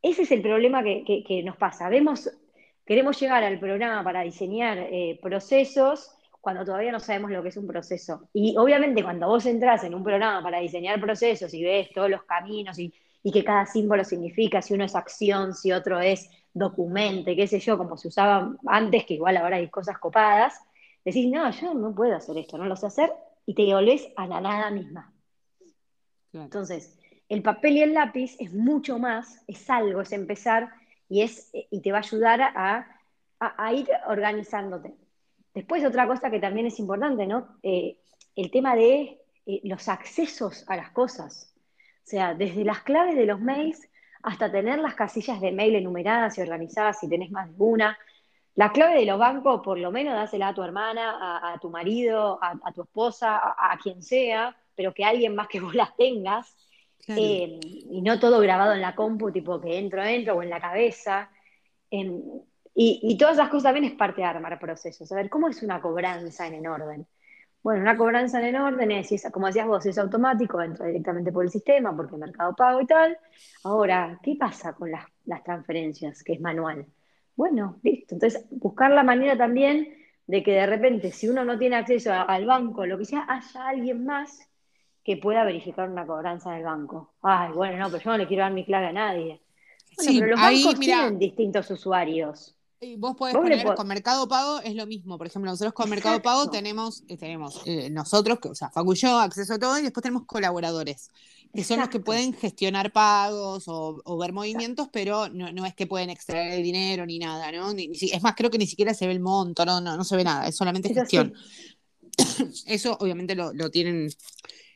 [0.02, 1.88] ese es el problema que nos pasa.
[1.88, 2.28] Vemos
[2.84, 7.56] queremos llegar al programa para diseñar eh, procesos cuando todavía no sabemos lo que es
[7.56, 8.28] un proceso.
[8.34, 12.24] Y obviamente cuando vos entras en un programa para diseñar procesos y ves todos los
[12.24, 12.92] caminos y,
[13.32, 17.76] que cada símbolo significa, si uno es acción, si otro es documente, qué sé yo,
[17.76, 20.60] como se usaba antes, que igual ahora hay cosas copadas,
[21.04, 23.12] decís, no, yo no puedo hacer esto, no lo sé hacer,
[23.44, 25.12] y te volvés a la nada misma.
[26.32, 30.70] Entonces, el papel y el lápiz es mucho más, es algo, es empezar
[31.08, 34.94] y, es, y te va a ayudar a, ir organizándote.
[35.52, 37.58] Después otra cosa que también es importante, ¿no?
[37.62, 37.98] Eh,
[38.36, 41.54] el tema de eh, los accesos a las cosas.
[42.04, 43.80] O sea, desde las claves de los mails
[44.24, 47.98] hasta tener las casillas de mail enumeradas y organizadas si tenés más de una.
[48.54, 52.38] La clave de los bancos, por lo menos, dásela a tu hermana, a, tu marido,
[52.40, 56.56] a, tu esposa, a, quien sea, pero que alguien más que vos las tengas.
[57.06, 60.60] Eh, y no todo grabado en la compu, tipo que entro, entro, o en la
[60.60, 61.30] cabeza.
[61.90, 62.22] Em,
[62.74, 65.10] y, todas esas cosas también es parte de armar procesos.
[65.12, 67.06] A ver, ¿cómo es una cobranza en el orden?
[67.64, 71.46] Bueno, una cobranza en el orden es, como decías vos, es automático, entra directamente por
[71.46, 73.16] el sistema, porque el mercado pago y tal.
[73.62, 75.06] Ahora, ¿qué pasa con las,
[75.42, 76.84] transferencias, que es manual?
[77.34, 78.16] Bueno, listo.
[78.16, 79.96] Entonces, buscar la manera también
[80.26, 83.66] de que de repente, si uno no tiene acceso al banco, lo que sea, haya
[83.66, 84.46] alguien más
[85.02, 87.14] que pueda verificar una cobranza del banco.
[87.22, 89.40] Ay, bueno, no, pero yo no le quiero dar mi clave a nadie.
[89.96, 92.58] Bueno, pero los bancos tienen distintos usuarios.
[92.98, 95.18] Vos podés poner con Mercado Pago, es lo mismo.
[95.18, 98.96] Por ejemplo, nosotros con Mercado Pago tenemos, eh, tenemos eh, nosotros, o sea, Facu y
[98.96, 101.10] yo, acceso a todo, y después tenemos colaboradores,
[101.52, 106.10] que son los que pueden gestionar pagos o, ver movimientos, pero no, es que pueden
[106.10, 107.72] extraer el dinero ni nada, ¿no?
[107.72, 110.46] es más, creo que ni siquiera se ve el monto, no, no, se ve nada,
[110.48, 111.34] es solamente gestión.
[112.66, 114.08] Eso obviamente lo, lo tienen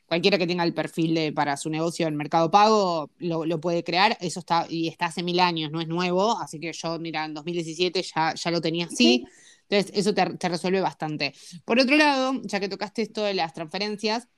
[0.08, 4.16] cualquiera que tenga el perfil para su negocio en Mercado Pago lo, puede crear.
[4.20, 6.38] Eso está, y está hace mil años, no es nuevo.
[6.40, 9.26] Así que yo, mira, en 2017 ya, ya lo tenía así.
[9.68, 11.34] Entonces, eso te, resuelve bastante.
[11.66, 14.28] Por otro lado, ya que tocaste esto de las transferencias,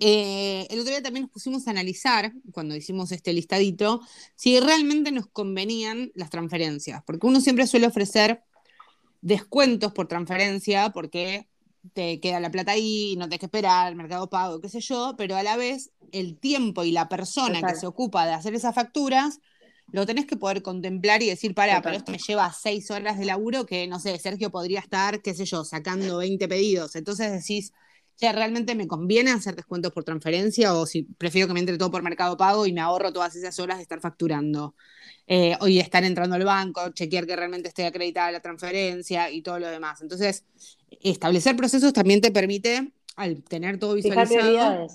[0.00, 4.02] eh, el otro día también nos pusimos a analizar, cuando hicimos este listadito,
[4.36, 7.02] si realmente nos convenían las transferencias.
[7.04, 8.42] Porque uno siempre suele ofrecer
[9.22, 11.48] descuentos por transferencia, porque
[11.92, 15.36] te queda la plata ahí, no tienes que esperar, mercado pago, qué sé yo, pero
[15.36, 19.40] a la vez el tiempo y la persona que se ocupa de hacer esas facturas,
[19.90, 23.24] lo tenés que poder contemplar y decir, para, pero esto me lleva seis horas de
[23.24, 26.94] laburo que, no sé, Sergio podría estar, qué sé yo, sacando 20 pedidos.
[26.94, 27.72] Entonces decís,
[28.18, 31.90] ya realmente me conviene hacer descuentos por transferencia o si prefiero que me entre todo
[31.90, 34.74] por mercado pago y me ahorro todas esas horas de estar facturando.
[35.30, 39.58] Eh, o estar entrando al banco, chequear que realmente esté acreditada la transferencia y todo
[39.58, 40.00] lo demás.
[40.00, 40.46] Entonces,
[41.02, 44.86] establecer procesos también te permite, al tener todo visualizado,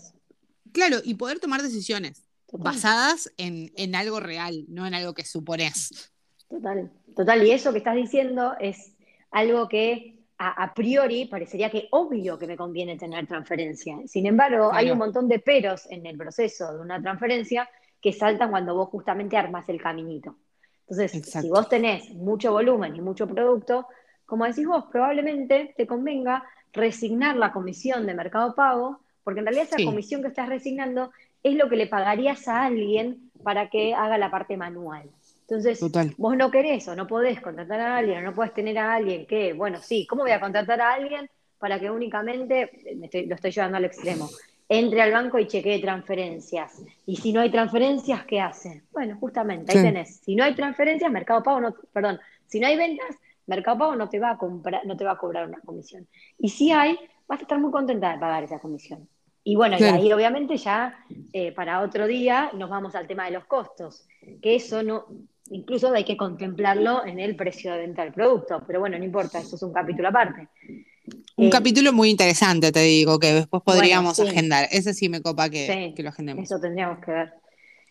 [0.72, 6.12] claro, y poder tomar decisiones basadas en, algo real, no en algo que supones.
[6.50, 7.46] Total, total.
[7.46, 8.94] Y eso que estás diciendo es
[9.32, 13.98] algo que a, priori parecería que obvio que me conviene tener transferencia.
[14.08, 17.70] Sin embargo, hay un montón de peros en el proceso de una transferencia
[18.02, 20.36] que saltan cuando vos justamente armas el caminito.
[20.88, 23.88] Entonces, si vos tenés mucho volumen y mucho producto,
[24.26, 29.68] como decís vos, probablemente te convenga resignar la comisión de mercado pago, porque en realidad
[29.72, 31.12] esa comisión que estás resignando
[31.44, 35.10] es lo que le pagarías a alguien para que haga la parte manual.
[35.42, 35.80] Entonces,
[36.18, 39.26] vos no querés o no podés contratar a alguien o no podés tener a alguien
[39.26, 41.30] que, bueno, sí, ¿cómo voy a contratar a alguien
[41.64, 42.70] para que únicamente,
[43.26, 44.30] lo estoy llevando al extremo,
[44.68, 46.84] entre al banco y chequee transferencias.
[47.06, 48.84] Y si no hay transferencias, ¿qué hace?
[48.92, 50.18] Bueno, justamente, ahí tenés.
[50.18, 53.16] Si no hay transferencias, Mercado Pago no, perdón, si no hay ventas,
[53.48, 56.08] Mercado Pago no te va a comprar, no te va a cobrar una comisión.
[56.38, 59.08] Y si hay, vas a estar muy contenta de pagar esa comisión.
[59.44, 63.32] Y bueno, y ahí obviamente ya eh, para otro día nos vamos al tema de
[63.32, 64.08] los costos,
[64.42, 65.06] que eso no,
[65.50, 69.40] incluso hay que contemplarlo en el precio de venta del producto, pero bueno, no importa,
[69.40, 70.48] eso es un capítulo aparte.
[71.36, 74.70] Un eh, capítulo muy interesante, te digo, que después podríamos agendar.
[74.72, 76.46] Ese sí me copa que, que, lo agendemos.
[76.46, 77.34] Eso tendríamos que ver.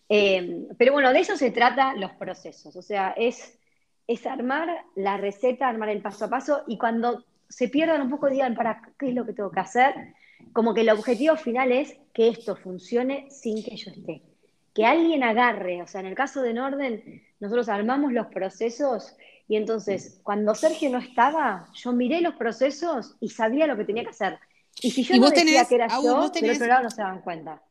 [0.08, 3.58] Eh, pero bueno, de eso se trata los procesos, o sea, es,
[4.06, 8.28] es armar la receta, armar el paso a paso y cuando se pierdan un poco
[8.28, 9.94] digan, para, ¿qué es lo que tengo que hacer?
[10.52, 14.22] como que el objetivo final es que esto funcione sin que yo esté.
[14.74, 19.14] Que alguien agarre, o sea, en el caso de Norden, nosotros armamos los procesos
[19.48, 24.04] y entonces cuando Sergio no estaba, yo miré los procesos y sabía lo que tenía
[24.04, 24.38] que hacer.
[24.80, 27.62] Y si yo no decía que era yo, del otro lado no se daban cuenta.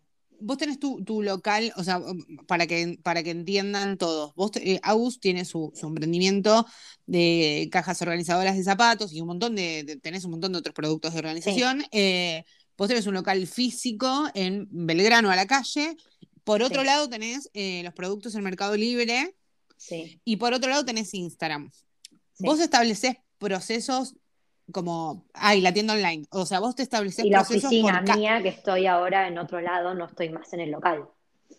[0.41, 2.01] Vos tenés tu, local, o sea,
[2.47, 4.33] para que, para que entiendan todos.
[4.35, 6.65] Vos, eh, Agus tiene su, emprendimiento
[7.05, 11.13] de cajas organizadoras de zapatos y un montón de, tenés un montón de otros productos
[11.13, 11.83] de organización.
[11.91, 12.43] Eh,
[12.81, 15.95] Vos tenés un local físico en Belgrano a la calle.
[16.43, 19.35] Por otro lado tenés eh, los productos en Mercado Libre.
[19.77, 20.19] Sí.
[20.25, 21.71] Y por otro lado tenés Instagram.
[22.39, 24.15] Vos estableces procesos
[24.71, 26.25] como, ay, la tienda online.
[26.31, 29.93] O sea, vos te estableces y la oficina mía, que estoy ahora en otro lado,
[29.93, 31.05] no estoy más en el local.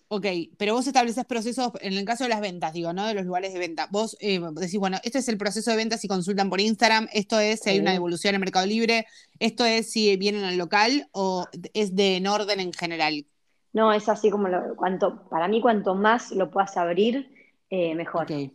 [0.09, 0.27] Ok,
[0.59, 3.07] pero vos estableces procesos, en el caso de las ventas, digo, ¿no?
[3.07, 3.89] De los lugares de venta.
[3.91, 7.41] Vos eh, decís, bueno, este es el proceso de venta si consultan por Instagram, esto
[7.41, 9.07] es si hay una devolución en Mercado Libre,
[9.39, 13.25] esto es si vienen al local o es de en orden en general.
[13.73, 17.33] No, es así como lo, cuanto, para mí cuanto más lo puedas abrir,
[17.71, 18.25] eh, mejor.
[18.25, 18.53] Okay.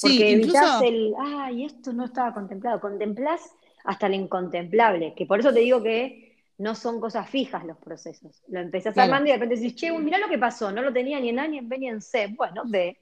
[0.00, 2.80] Porque evitas el, ay, esto no estaba contemplado.
[2.80, 3.40] Contemplás
[3.84, 8.42] hasta el incontemplable, que por eso te digo que no son cosas fijas los procesos.
[8.48, 11.18] Lo empezás armando y de repente dices, che, mirá lo que pasó, no lo tenía
[11.18, 12.28] ni en A, ni en B, ni en C.
[12.36, 12.98] Bueno, ve.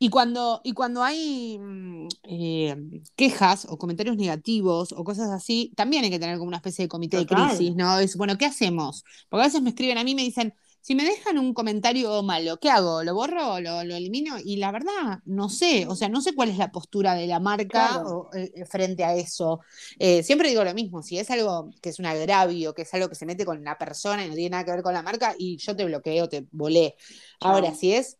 [0.00, 2.76] Y cuando, y cuando hay mm, eh,
[3.16, 6.88] quejas o comentarios negativos o cosas así, también hay que tener como una especie de
[6.88, 7.98] comité de crisis, ¿no?
[7.98, 9.04] Es, bueno, ¿qué hacemos?
[9.28, 10.54] Porque a veces me escriben a mí y me dicen,
[10.88, 13.02] si me dejan un comentario malo, ¿qué hago?
[13.02, 13.56] ¿Lo borro?
[13.56, 14.36] o lo elimino?
[14.42, 17.40] Y la verdad, no sé, o sea, no sé cuál es la postura de la
[17.40, 19.60] marca eh, eh, frente a eso.
[19.98, 23.10] Eh, siempre digo lo mismo, si es algo que es un agravio, que es algo
[23.10, 25.34] que se mete con la persona y no tiene nada que ver con la marca,
[25.36, 26.94] y yo te bloqueo, te volé.
[27.40, 28.16] Ahora, si es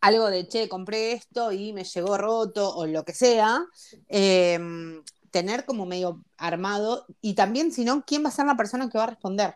[0.00, 3.64] algo de, che, compré esto y me llegó roto o lo que sea,
[4.08, 8.88] em, tener como medio armado y también, si no, ¿quién va a ser la persona
[8.90, 9.54] que va a responder?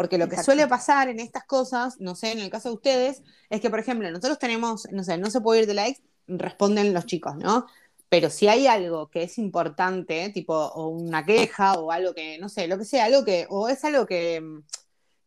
[0.00, 3.22] Porque lo que suele pasar en estas cosas, no sé, en el caso de ustedes,
[3.50, 6.94] es que, por ejemplo, nosotros tenemos, no sé, no se puede ir de likes, responden
[6.94, 7.66] los chicos, ¿no?
[8.08, 12.48] Pero si hay algo que es importante, tipo, o una queja, o algo que, no
[12.48, 14.42] sé, lo que sea, algo que, o es algo que,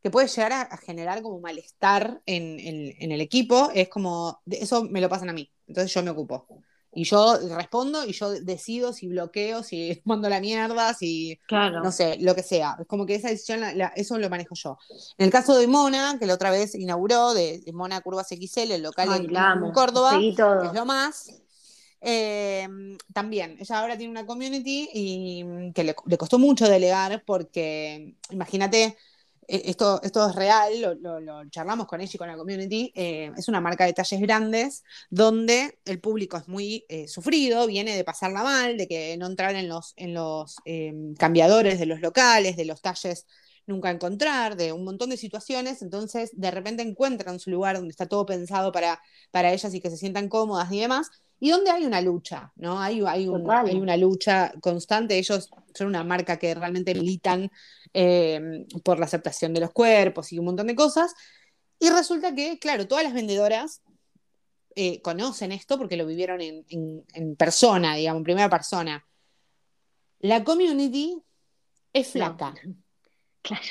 [0.01, 5.01] que puede llegar a, generar como malestar en, en, el equipo, es como, eso me
[5.01, 6.47] lo pasan a mí, entonces yo me ocupo.
[6.95, 11.39] Y yo respondo y yo decido si bloqueo, si mando la mierda, si.
[11.51, 12.77] No sé, lo que sea.
[12.79, 13.62] Es como que esa decisión,
[13.95, 14.77] eso lo manejo yo.
[15.17, 18.84] En el caso de Mona, que la otra vez inauguró, de, Mona Curvas XL, el
[18.84, 21.39] local en, Córdoba, es lo más.
[22.06, 22.67] Eh,
[23.13, 28.97] también, ella ahora tiene una community y que le, le costó mucho delegar porque, imagínate,
[29.47, 33.62] esto, esto es real, lo, charlamos con ella y con la community, eh, es una
[33.62, 38.77] marca de talles grandes donde el público es muy eh, sufrido, viene de pasarla mal,
[38.77, 42.82] de que no entrar en los, en los em, cambiadores de los locales, de los
[42.82, 43.25] talles
[43.65, 48.08] nunca encontrar, de un montón de situaciones, entonces de repente encuentran su lugar donde está
[48.08, 49.01] todo pensado para,
[49.32, 52.79] para ellas y que se sientan cómodas y demás, y donde hay una lucha, ¿no?
[52.79, 57.51] Hay, hay, hay una lucha constante, ellos son una marca que realmente militan
[57.95, 61.13] Em, por la aceptación de los cuerpos y un montón de cosas.
[61.77, 63.84] Y resulta que, claro, todas las vendedoras
[64.75, 69.06] eh, conocen esto porque lo vivieron en, persona, digamos, en primera persona.
[70.19, 71.21] La community
[71.93, 72.56] es flaca.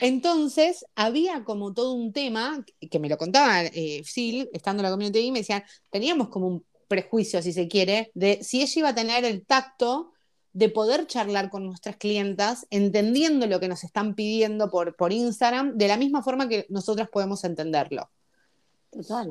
[0.01, 4.91] Entonces, había como todo un tema, que me lo contaba eh, Phil, estando en la
[4.91, 8.89] community, y me decían, teníamos como un prejuicio, si se quiere, de si ella iba
[8.91, 10.12] a tener el tacto
[10.53, 15.77] de poder charlar con nuestras clientas, entendiendo lo que nos están pidiendo por, por Instagram,
[15.79, 18.11] de la misma forma que nosotras podemos entenderlo.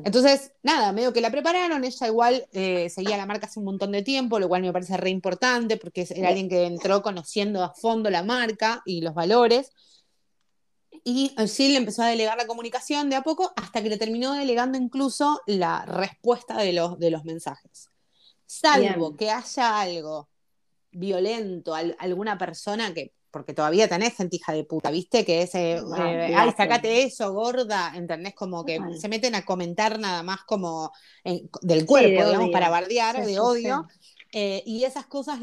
[0.04, 3.92] Entonces, nada, medio que la prepararon, ella igual eh, seguía la marca hace un montón
[3.92, 7.72] de tiempo, lo cual me parece re importante porque era alguien que entró conociendo a
[7.72, 9.70] fondo la marca y los valores.
[11.04, 14.34] Y sí le empezó a delegar la comunicación de a poco hasta que le terminó
[14.34, 17.88] delegando incluso la respuesta de los, de los mensajes.
[18.46, 20.28] Salvo que haya algo
[20.92, 25.24] violento, alguna persona que, porque todavía tenés gente hija de puta, ¿viste?
[25.24, 28.34] Que es, eh, eh, ay, sacate eso, gorda, ¿entendés?
[28.34, 30.92] Como que se meten a comentar nada más como
[31.24, 33.86] del cuerpo, digamos, para bardear, de odio.
[34.34, 35.38] Eh, y esas cosas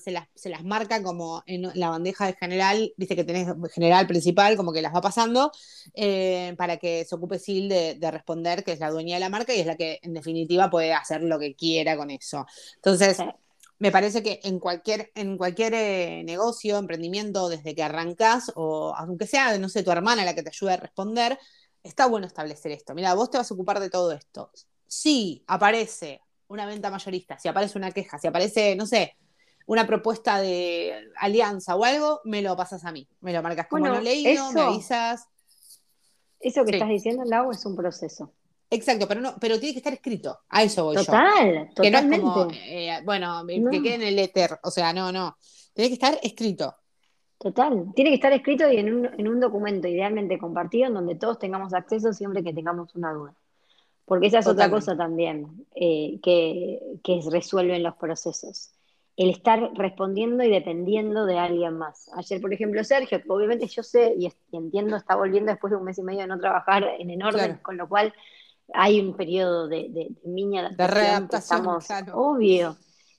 [0.00, 4.72] se, las, marca como en la bandeja de general, viste que tenés general principal, como
[4.72, 5.50] que las va pasando,
[5.94, 9.52] eh, para que se ocupe Sil de, responder, que es la dueña de la marca
[9.52, 12.46] y es la que en definitiva puede hacer lo que quiera con eso.
[12.76, 13.18] Entonces,
[13.80, 19.26] me parece que en cualquier, en cualquier eh, negocio, emprendimiento, desde que arrancas, o aunque
[19.26, 21.38] sea, no sé, tu hermana la que te ayude a responder,
[21.82, 22.94] está bueno establecer esto.
[22.94, 24.52] Mira, vos te vas a ocupar de todo esto.
[24.86, 29.16] Si aparece una venta mayorista, si aparece una queja, si aparece, no sé,
[29.64, 33.08] una propuesta de alianza o algo, me lo pasas a mí.
[33.20, 35.26] Me lo marcas como no leído, me avisas.
[36.38, 38.34] Eso que estás diciendo, Lau, es un proceso.
[38.70, 40.38] Exacto, pero no, pero tiene que estar escrito.
[40.48, 41.82] A eso voy Total, yo.
[41.82, 44.58] Que no es como, eh, bueno, que quede en el éter.
[44.62, 45.36] O sea, no, no.
[45.74, 46.76] Tiene que estar escrito.
[47.36, 51.14] Total, tiene que estar escrito y en un, en un documento idealmente compartido en donde
[51.14, 53.34] todos tengamos acceso siempre que tengamos una duda.
[54.04, 58.72] Porque esa es otra cosa también eh, que, que resuelven los procesos.
[59.16, 62.10] El estar respondiendo y dependiendo de alguien más.
[62.14, 65.84] Ayer, por ejemplo, Sergio, que obviamente yo sé y, entiendo, está volviendo después de un
[65.84, 68.12] mes y medio de no trabajar en En Orden, con lo cual
[68.74, 71.66] hay un periodo de, de, de miña de readaptación.
[72.12, 72.76] Obvio.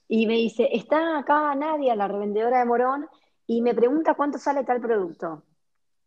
[0.07, 3.07] Y me dice, está acá Nadia, la revendedora de Morón,
[3.47, 5.43] y me pregunta cuánto sale tal producto.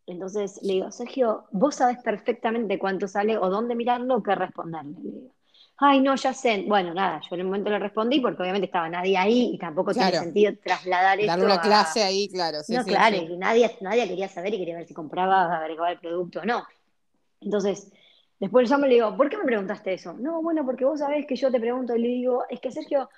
[0.06, 4.92] Entonces le digo, Sergio, vos sabés perfectamente cuánto sale o dónde mirarlo o qué responderle.
[5.02, 5.34] Le digo,
[5.78, 6.64] ay, no, ya sé.
[6.68, 9.94] Bueno, nada, yo en el momento le respondí porque obviamente estaba nadie ahí y tampoco
[9.94, 11.24] tiene sentido trasladar.
[11.24, 12.58] Dar una clase ahí, claro.
[12.68, 16.40] no, claro, y nadie, nadie quería saber y quería ver si compraba, agregaba el producto
[16.40, 16.62] o no.
[17.40, 17.90] Entonces,
[18.44, 20.12] después yo me le digo, ¿por qué me preguntaste eso?
[20.12, 23.08] No, bueno, porque vos sabés que yo te pregunto y le digo, es que Sergio,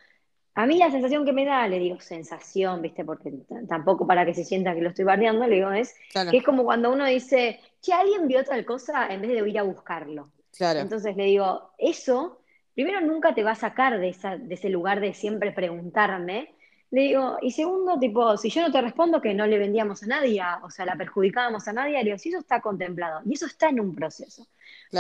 [0.55, 3.05] a mí la sensación que me da, le digo sensación, ¿viste?
[3.05, 3.33] Porque
[3.69, 5.97] tampoco para que se sienta que lo estoy bardeando, le digo, es
[6.31, 9.59] que es como cuando uno dice, che, alguien vio tal cosa en vez de ir
[9.59, 10.31] a buscarlo.
[10.57, 10.79] Claro.
[10.79, 12.41] Entonces le digo, eso,
[12.73, 16.55] primero nunca te va a sacar de, esa, de ese lugar de siempre preguntarme.
[16.91, 20.07] Le digo, y segundo, tipo, si yo no te respondo que no le vendíamos a
[20.07, 23.47] nadie, o sea, la perjudicábamos a nadie, le digo, si eso está contemplado, y eso
[23.47, 24.47] está en un proceso.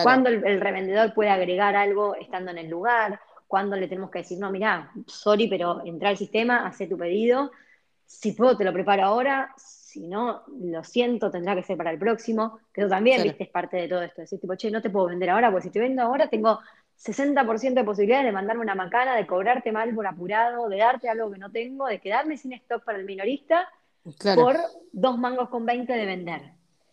[0.03, 4.39] Cuando el revendedor puede agregar algo estando en el lugar, cuándo le tenemos que decir,
[4.39, 7.53] no, mira, sorry, pero entra al sistema, hace tu pedido,
[8.05, 11.99] si puedo te lo preparo ahora, si no, lo siento, tendrá que ser para el
[11.99, 14.91] próximo, que eso también, viste, es parte de todo esto, decir, tipo, che, no te
[14.91, 16.59] puedo vender ahora, porque si te vendo ahora tengo
[16.99, 21.31] 60% de posibilidades de mandarme una macana, de cobrarte mal por apurado, de darte algo
[21.31, 23.69] que no tengo, de quedarme sin stock para el minorista,
[24.35, 24.57] por
[24.93, 26.43] dos mangos con 20 de vender.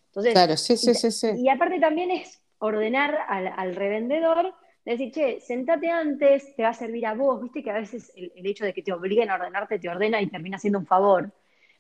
[0.08, 1.30] Entonces, claro, sí, sí, sí, sí.
[1.38, 4.54] Y aparte también es ordenar al, al revendedor
[4.86, 8.46] decir, che, sentate antes, te va a servir a vos, viste que a veces el,
[8.46, 11.32] hecho de que te obliguen a ordenarte te ordena y termina siendo un favor.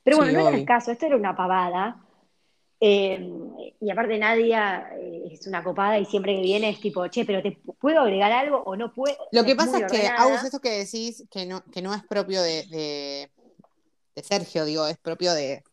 [0.03, 2.03] Pero bueno, no era el caso, esto era una pavada.
[2.86, 3.17] Eh,
[3.79, 7.41] y aparte Nadia eh, es una copada y siempre que viene es tipo, che, pero
[7.41, 9.15] ¿te puedo agregar algo o no puedo?
[9.31, 12.41] Lo que pasa es que, Agus, esto que decís, que no, que no es propio
[12.41, 13.29] de,
[14.13, 15.63] de Sergio, digo, es propio de,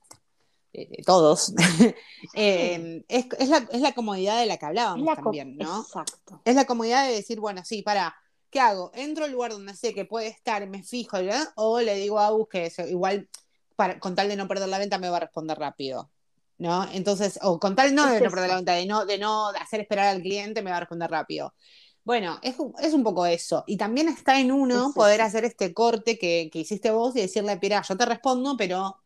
[1.04, 1.52] todos,
[2.34, 3.26] em, es,
[3.72, 5.80] la, comodidad de la que hablábamos también, ¿no?
[5.80, 6.40] Exacto.
[6.44, 8.14] Es la comodidad de decir, bueno, sí, para,
[8.50, 8.92] ¿qué hago?
[8.94, 11.16] ¿Entro al lugar donde sé que puede estar, me fijo,
[11.56, 13.28] o le digo a Agus que igual,
[13.74, 16.08] para, con tal de no perder la venta, me va a responder rápido?
[16.60, 16.86] ¿No?
[16.92, 19.80] Entonces, o con tal no de no perder la venta, de no, de no hacer
[19.80, 21.54] esperar al cliente, me va a responder rápido.
[22.04, 23.64] Bueno, es, un poco eso.
[23.66, 27.58] Y también está en uno poder hacer este corte que, que, hiciste vos y decirle,
[27.60, 28.96] mira, yo te respondo, pero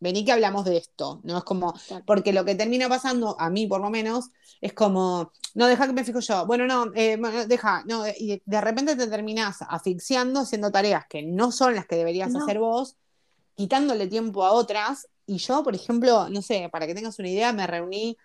[0.00, 1.38] vení que hablamos de esto, ¿no?
[1.38, 1.74] Es como,
[2.06, 4.30] porque lo que termina pasando, a mí por lo menos,
[4.60, 8.60] es como, no, deja que me fijo yo, bueno, no, eh, deja, no, y de
[8.60, 12.96] repente te terminás asfixiando haciendo tareas que no son las que deberías hacer vos,
[13.54, 17.52] quitándole tiempo a otras, y yo, por ejemplo, no sé, para que tengas una idea,
[17.52, 18.16] me reuní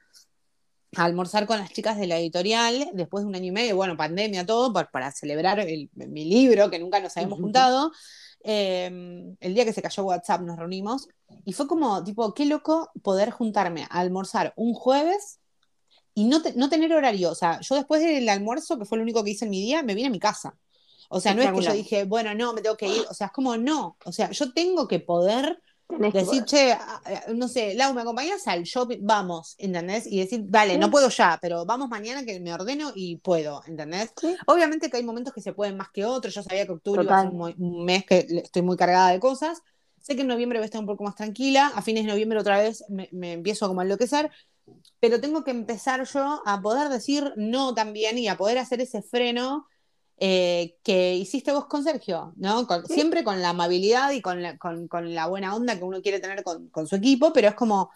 [0.95, 3.95] a almorzar con las chicas de la editorial después de un año y medio, bueno,
[3.95, 7.91] pandemia, todo, para, celebrar mi libro, que nunca nos habíamos juntado.
[8.39, 11.07] Em, el día que se cayó WhatsApp nos reunimos
[11.45, 15.39] y fue como, tipo, qué loco poder juntarme a almorzar un jueves
[16.15, 17.29] y no, no tener horario.
[17.29, 19.83] O sea, yo después del almuerzo, que fue lo único que hice en mi día,
[19.83, 20.57] me vine a mi casa.
[21.09, 23.05] O sea, no es que yo dije, bueno, no, me tengo que ir.
[23.11, 23.95] O sea, es como, no.
[24.05, 26.77] O sea, yo tengo que poder decir, che,
[27.33, 28.99] no sé, Lau, ¿me acompañas al shopping?
[29.01, 30.07] Vamos, ¿entendés?
[30.07, 34.13] Y decir, vale, no puedo ya, pero vamos mañana que me ordeno y puedo, ¿entendés?
[34.47, 36.33] Obviamente que hay momentos que se pueden más que otros.
[36.33, 39.61] Yo sabía que octubre iba a ser un, mes que estoy muy cargada de cosas.
[39.99, 41.71] Sé que en noviembre voy a estar un poco más tranquila.
[41.75, 44.31] A fines de noviembre otra vez me, me empiezo como a enloquecer.
[44.99, 49.01] Pero tengo que empezar yo a poder decir no también y a poder hacer ese
[49.01, 49.67] freno
[50.17, 52.65] eh, que hiciste vos con Sergio, ¿no?
[52.85, 56.95] Siempre con la amabilidad y con la, buena onda que uno quiere tener con, su
[56.95, 57.91] equipo, pero es como,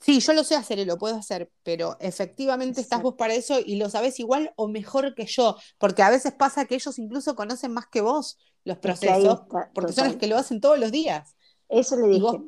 [0.00, 3.58] Sí, yo lo sé hacer y lo puedo hacer, pero efectivamente estás vos para eso
[3.64, 7.34] y lo sabes igual o mejor que yo, porque a veces pasa que ellos incluso
[7.34, 9.40] conocen más que vos los procesos,
[9.74, 11.34] porque son los que lo hacen todos los días.
[11.68, 12.42] Eso le dije.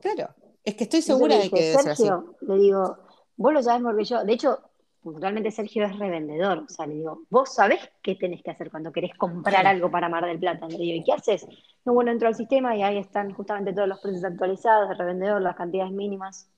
[0.00, 2.98] claro, es que estoy segura de que Sergio, Le digo,
[3.36, 4.24] vos lo sabés mejor que yo.
[4.24, 4.58] De hecho,
[5.04, 6.58] realmente Sergio es revendedor.
[6.58, 10.08] O sea, le digo, vos sabés qué tenés que hacer cuando querés comprar algo para
[10.08, 10.68] Mar del Plata.
[10.68, 11.46] Le digo, ¿y qué haces?
[11.84, 15.42] No, bueno, entro al sistema y ahí están justamente todos los precios actualizados de revendedor,
[15.42, 16.48] las cantidades mínimas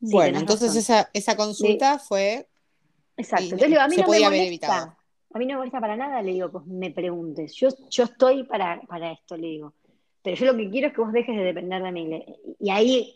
[0.00, 2.46] bueno, entonces esa, esa, consulta fue.
[3.16, 3.44] Exacto.
[3.44, 4.96] Entonces, digo, a mí no me molesta.
[5.34, 7.54] A mí no me molesta para nada, le digo, pues me preguntes.
[7.54, 9.74] Yo, yo estoy para, para esto, le digo.
[10.22, 12.24] Pero yo lo que quiero es que vos dejes de depender de mí.
[12.60, 13.14] Y ahí,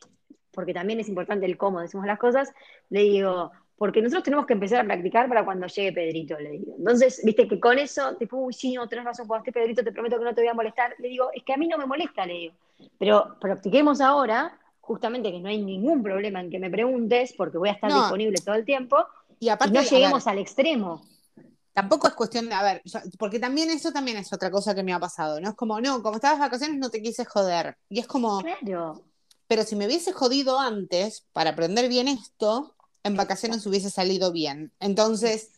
[0.50, 2.52] porque también es importante el cómo decimos las cosas,
[2.90, 3.50] le digo,
[3.82, 6.76] porque nosotros tenemos que empezar a practicar para cuando llegue Pedrito, le digo.
[6.78, 9.90] Entonces, viste que con eso, tipo, uy, sí, no, tenés razón, cuando esté Pedrito te
[9.90, 10.94] prometo que no te voy a molestar.
[11.00, 12.54] Le digo, es que a mí no me molesta, le digo.
[12.96, 17.70] Pero practiquemos ahora justamente que no hay ningún problema en que me preguntes, porque voy
[17.70, 18.98] a estar disponible todo el tiempo,
[19.40, 21.02] y, aparte, no lleguemos al extremo.
[21.72, 22.82] Tampoco es cuestión de, a ver,
[23.18, 25.48] porque también eso también es otra cosa que me ha pasado, ¿no?
[25.48, 27.76] Es como, no, como estabas vacaciones no te quise joder.
[27.88, 29.02] Y es como, claro.
[29.48, 34.72] pero si me hubiese jodido antes para aprender bien esto, en vacaciones hubiese salido bien.
[34.80, 35.50] Entonces,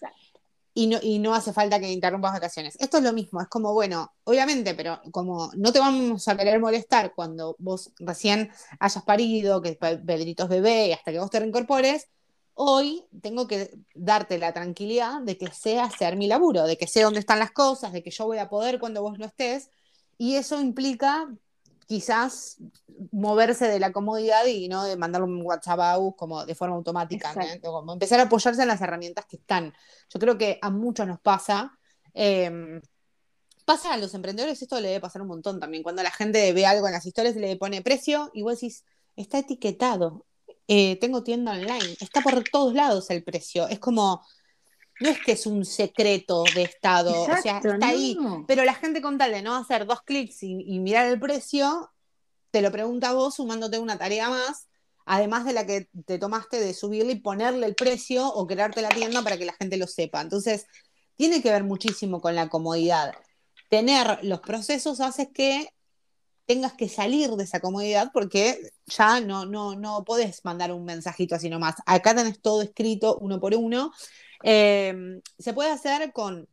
[0.74, 2.76] y no, y no hace falta que interrumpas vacaciones.
[2.80, 6.58] Esto es lo mismo, es como, bueno, obviamente, pero como no te vamos a querer
[6.58, 11.38] molestar cuando vos recién hayas parido, que Pedrito es bebé y hasta que vos te
[11.38, 12.08] reincorpores,
[12.54, 17.02] hoy tengo que darte la tranquilidad de que sé hacer mi laburo, de que sé
[17.02, 19.70] dónde están las cosas, de que yo voy a poder cuando vos no estés,
[20.18, 21.28] y eso implica
[21.86, 22.58] quizás
[23.12, 27.34] moverse de la comodidad y no de mandarle un WhatsApp a como de forma automática,
[27.62, 29.72] como empezar a apoyarse en las herramientas que están.
[30.08, 31.78] Yo creo que a muchos nos pasa.
[32.12, 32.80] Em,
[33.64, 35.82] pasa a los emprendedores, esto le debe pasar un montón también.
[35.82, 38.84] Cuando la gente ve algo en las historias y le pone precio, y vos decís,
[39.16, 40.26] está etiquetado.
[40.68, 43.68] Eh, tengo tienda online, está por todos lados el precio.
[43.68, 44.24] Es como,
[45.00, 48.16] no es que es un secreto de Estado, o sea, está ahí.
[48.46, 51.90] Pero la gente con tal de no hacer dos clics y, mirar el precio,
[52.50, 54.68] te lo pregunta vos sumándote una tarea más,
[55.04, 58.88] además de la que te tomaste de subirle y ponerle el precio o crearte la
[58.90, 60.20] tienda para que la gente lo sepa.
[60.20, 60.66] Entonces,
[61.16, 63.12] tiene que ver muchísimo con la comodidad.
[63.68, 65.68] Tener los procesos hace que
[66.46, 71.34] tengas que salir de esa comodidad porque ya no, no, no podés mandar un mensajito
[71.34, 71.76] así nomás.
[71.86, 73.92] Acá tenés todo escrito uno por uno
[74.46, 76.46] Em, se puede hacer con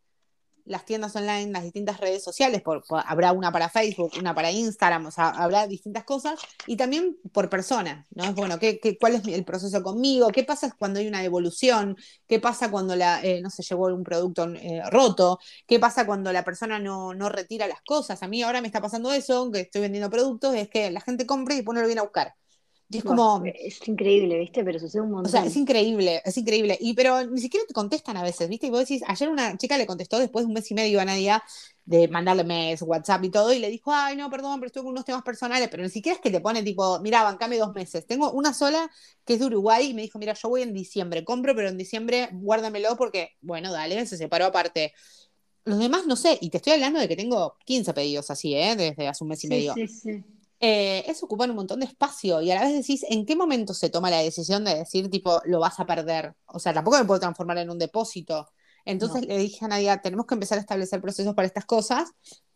[0.65, 5.07] las tiendas online, las distintas redes sociales, por, habrá una para Facebook, una para Instagram,
[5.07, 8.23] o sea, habrá distintas cosas, y también por persona, ¿no?
[8.23, 10.29] Es bueno, ¿qué, cuál es el proceso conmigo?
[10.29, 11.97] ¿Qué pasa cuando hay una devolución?
[12.27, 15.39] ¿Qué pasa cuando la, eh, no se llevó un producto eh, roto?
[15.67, 18.23] ¿Qué pasa cuando la persona no, no retira las cosas?
[18.23, 21.25] A mí ahora me está pasando eso, que estoy vendiendo productos, es que la gente
[21.25, 22.35] compra y después no lo viene a buscar
[22.99, 23.43] es como.
[23.45, 24.63] Es increíble, ¿viste?
[24.63, 25.29] Pero sucede un montón.
[25.29, 26.77] O sea, es increíble, es increíble.
[26.79, 28.67] Y pero ni siquiera te contestan a veces, ¿viste?
[28.67, 31.05] Y vos decís, ayer una chica le contestó después de un mes y medio a
[31.05, 31.43] Nadia
[31.85, 34.91] de mandarle mes, WhatsApp y todo, y le dijo, ay, no, perdón, pero estoy con
[34.91, 38.05] unos temas personales, pero ni siquiera es que te pone tipo, mira, bancame dos meses.
[38.05, 38.89] Tengo una sola
[39.25, 41.77] que es de Uruguay y me dijo, mira, yo voy en diciembre, compro, pero en
[41.77, 44.93] diciembre guárdamelo porque, bueno, dale, se separó aparte.
[45.65, 48.75] Los demás no sé, y te estoy hablando de que tengo 15 pedidos así, ¿eh?
[48.75, 49.73] Desde hace un mes y medio.
[49.75, 50.23] Sí, sí.
[50.63, 53.73] Eh, eso ocupa un montón de espacio y a la vez decís, ¿en qué momento
[53.73, 56.35] se toma la decisión de decir, tipo, lo vas a perder?
[56.45, 58.47] O sea, tampoco me puedo transformar en un depósito.
[58.85, 62.11] Entonces le dije a Nadia, tenemos que empezar a establecer procesos para estas cosas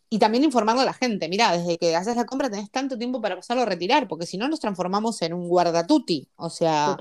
[0.08, 3.22] y también informarle a la gente, mira, desde que haces la compra tenés tanto tiempo
[3.22, 6.30] para pasarlo a retirar, porque si no nos transformamos en un guardatuti.
[6.36, 6.95] O sea,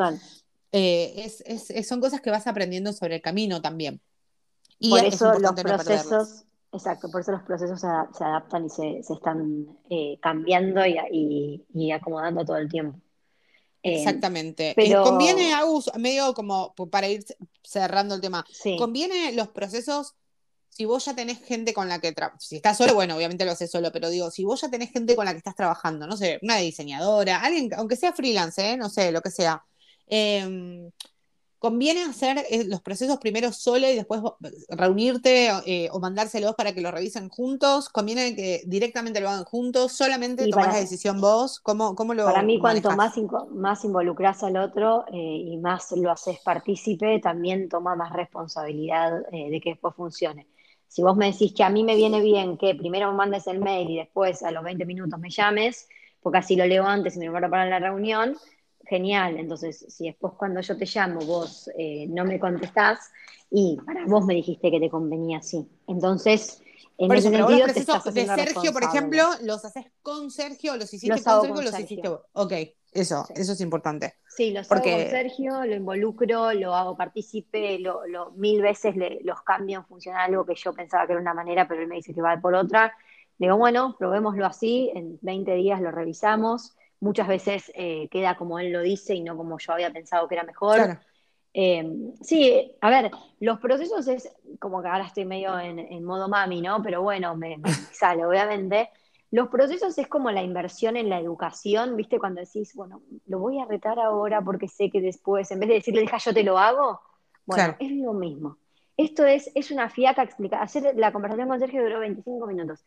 [0.73, 4.01] eh, es, son cosas que vas aprendiendo sobre el camino también.
[4.79, 6.45] Y Por eso los procesos
[6.75, 12.57] Exacto, por eso los procesos se, adaptan y se, están eh, cambiando y, acomodando todo
[12.57, 12.99] el tiempo.
[13.83, 14.70] Eh, Exactamente.
[14.70, 15.05] Eh, pero...
[15.05, 17.25] conviene, Agus, medio como para ir
[17.62, 18.45] cerrando el tema,
[18.77, 20.14] conviene los procesos,
[20.68, 23.70] si vos ya tenés gente con la que, si estás solo, bueno, obviamente lo haces
[23.70, 26.41] solo, pero digo, si vos ya tenés gente con la que estás trabajando, no sé,
[26.43, 29.64] una diseñadora, alguien, aunque sea freelance, no sé, lo que sea,
[30.09, 30.91] eh,
[31.65, 34.21] ¿Conviene hacer eh, los procesos primero solo y después
[34.69, 37.89] reunirte eh, o mandárselos para que lo revisen juntos?
[37.89, 39.93] ¿Conviene que directamente lo hagan juntos?
[39.93, 41.61] ¿Solamente tomar la decisión vos?
[41.61, 43.15] ¿Cómo, cómo lo Para mí, cuanto más,
[43.51, 49.59] más involucras al otro eh, y más lo haces partícipe, también toma más responsabilidad de
[49.65, 50.47] que después funcione.
[50.87, 53.61] Si vos me decís que a mí me viene bien que primero me mandes el
[53.61, 55.89] mail y después a los 20 minutos me llames,
[56.21, 58.37] porque así lo leo antes y me preparo para la reunión,
[58.89, 59.37] genial.
[59.39, 63.11] Entonces, si después cuando yo te llamo vos eh, no me contestás
[63.51, 65.66] y para vos me dijiste que te convenía así.
[65.87, 66.62] Entonces,
[66.97, 71.22] en ese sentido, te estás de Sergio, por ejemplo, los haces con Sergio, los hiciste
[71.22, 72.20] con Sergio, los hiciste vos.
[72.32, 72.53] Ok,
[72.93, 74.14] Eso, eso es importante.
[74.28, 74.93] Sí, lo Porque...
[74.93, 80.22] con Sergio, lo involucro, lo hago partícipe, lo, mil veces los cambio en función de
[80.22, 82.55] algo que yo pensaba que era una manera, pero él me dice que va por
[82.55, 82.93] otra.
[83.39, 86.76] Digo, bueno, probémoslo así, en 20 días lo revisamos.
[87.05, 90.37] Muchas veces eh, queda como él lo dice y no como yo había pensado que
[90.37, 90.99] era mejor.
[91.53, 96.63] Em, sí, a ver, los procesos es como que ahora estoy medio en, modo mami,
[96.63, 96.83] ¿no?
[96.83, 98.89] Pero bueno, me, me sale, obviamente.
[99.31, 102.19] Los procesos es como la inversión en la educación, ¿viste?
[102.19, 105.75] Cuando decís, bueno, lo voy a retar ahora porque sé que después, en vez de
[105.75, 107.03] decirle, deja, yo te lo hago,
[107.45, 108.57] bueno, es lo mismo.
[108.97, 110.63] Esto es, es una fiaca explicada.
[110.63, 112.87] Hacer la conversación con Sergio duró 25 minutos.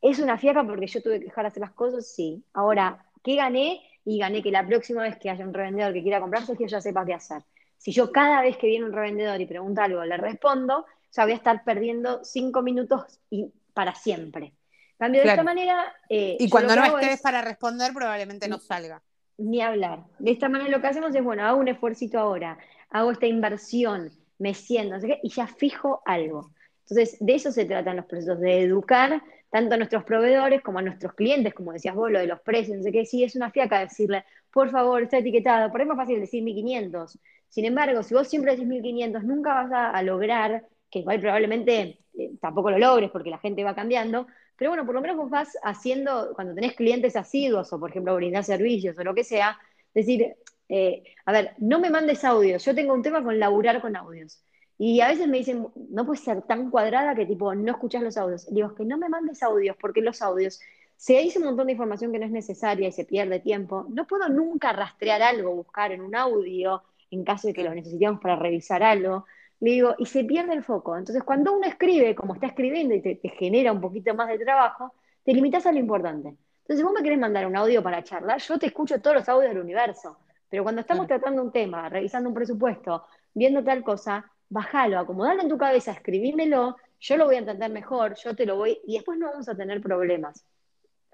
[0.00, 2.06] ¿Es una fiaca porque yo tuve que dejar de hacer las cosas?
[2.06, 2.44] Sí.
[2.52, 3.82] Ahora, ¿qué gané?
[4.04, 6.80] Y gané que la próxima vez que haya un revendedor que quiera comprar Sergio ya
[6.80, 7.42] sepa qué hacer.
[7.76, 11.32] Si yo cada vez que viene un revendedor y pregunta algo le respondo, ya voy
[11.32, 14.52] a estar perdiendo cinco minutos y para siempre.
[14.96, 15.92] Cambio de esta manera.
[16.08, 19.02] Eh, y cuando no estés para responder, probablemente no salga.
[19.38, 20.04] Ni hablar.
[20.20, 22.58] De esta manera lo que hacemos es, bueno, hago un esfuerzo ahora,
[22.90, 26.52] hago esta inversión, me siento, y ya fijo algo.
[26.88, 29.20] Entonces, de eso se tratan los procesos, de educar
[29.50, 32.76] tanto a nuestros proveedores como a nuestros clientes, como decías vos, lo de los precios,
[32.76, 35.88] no sé qué, sí, es una fiaca decirle, por favor, está etiquetado, por ahí es
[35.88, 37.18] más fácil decir 1500.
[37.48, 42.30] Sin embargo, si vos siempre decís 1500, nunca vas a, lograr, que igual probablemente eh,
[42.40, 44.26] tampoco lo logres porque la gente va cambiando,
[44.56, 48.14] pero bueno, por lo menos vos vas haciendo, cuando tenés clientes asiduos o por ejemplo
[48.14, 49.58] brindar servicios o lo que sea,
[49.92, 50.36] decir,
[50.68, 54.40] eh, a ver, no me mandes audios, yo tengo un tema con laburar con audios.
[54.78, 58.16] Y a veces me dicen, no puede ser tan cuadrada que tipo, no escuchas los
[58.16, 58.46] audios.
[58.52, 60.60] Digo, es que no me mandes audios, porque los audios,
[60.96, 64.06] se dice un montón de información que no es necesaria y se pierde tiempo, no
[64.06, 68.36] puedo nunca rastrear algo, buscar en un audio, en caso de que lo necesitemos para
[68.36, 69.24] revisar algo.
[69.60, 70.96] Le digo, y se pierde el foco.
[70.96, 74.92] Entonces, cuando uno escribe, como está escribiendo y te, genera un poquito más de trabajo,
[75.24, 76.28] te limitas a lo importante.
[76.28, 79.28] Entonces, si vos me querés mandar un audio para charlar, yo te escucho todos los
[79.28, 80.18] audios del universo.
[80.50, 83.04] Pero cuando estamos tratando un tema, revisando un presupuesto,
[83.34, 88.14] viendo tal cosa, bájalo, acomodalo en tu cabeza, escribímelo, yo lo voy a entender mejor,
[88.16, 90.44] yo te lo voy, y después no vamos a tener problemas.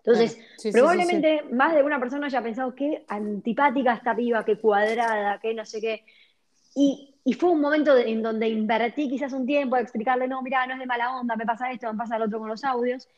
[0.04, 0.38] Entonces,
[0.72, 5.64] probablemente más de una persona haya pensado qué antipática esta piba, qué cuadrada, qué no
[5.64, 6.04] sé qué.
[6.74, 7.08] Y,
[7.38, 10.80] fue un momento en donde invertí quizás un tiempo a explicarle, no, mira, no es
[10.80, 13.08] de mala onda, me pasa esto, me pasa lo otro con los audios.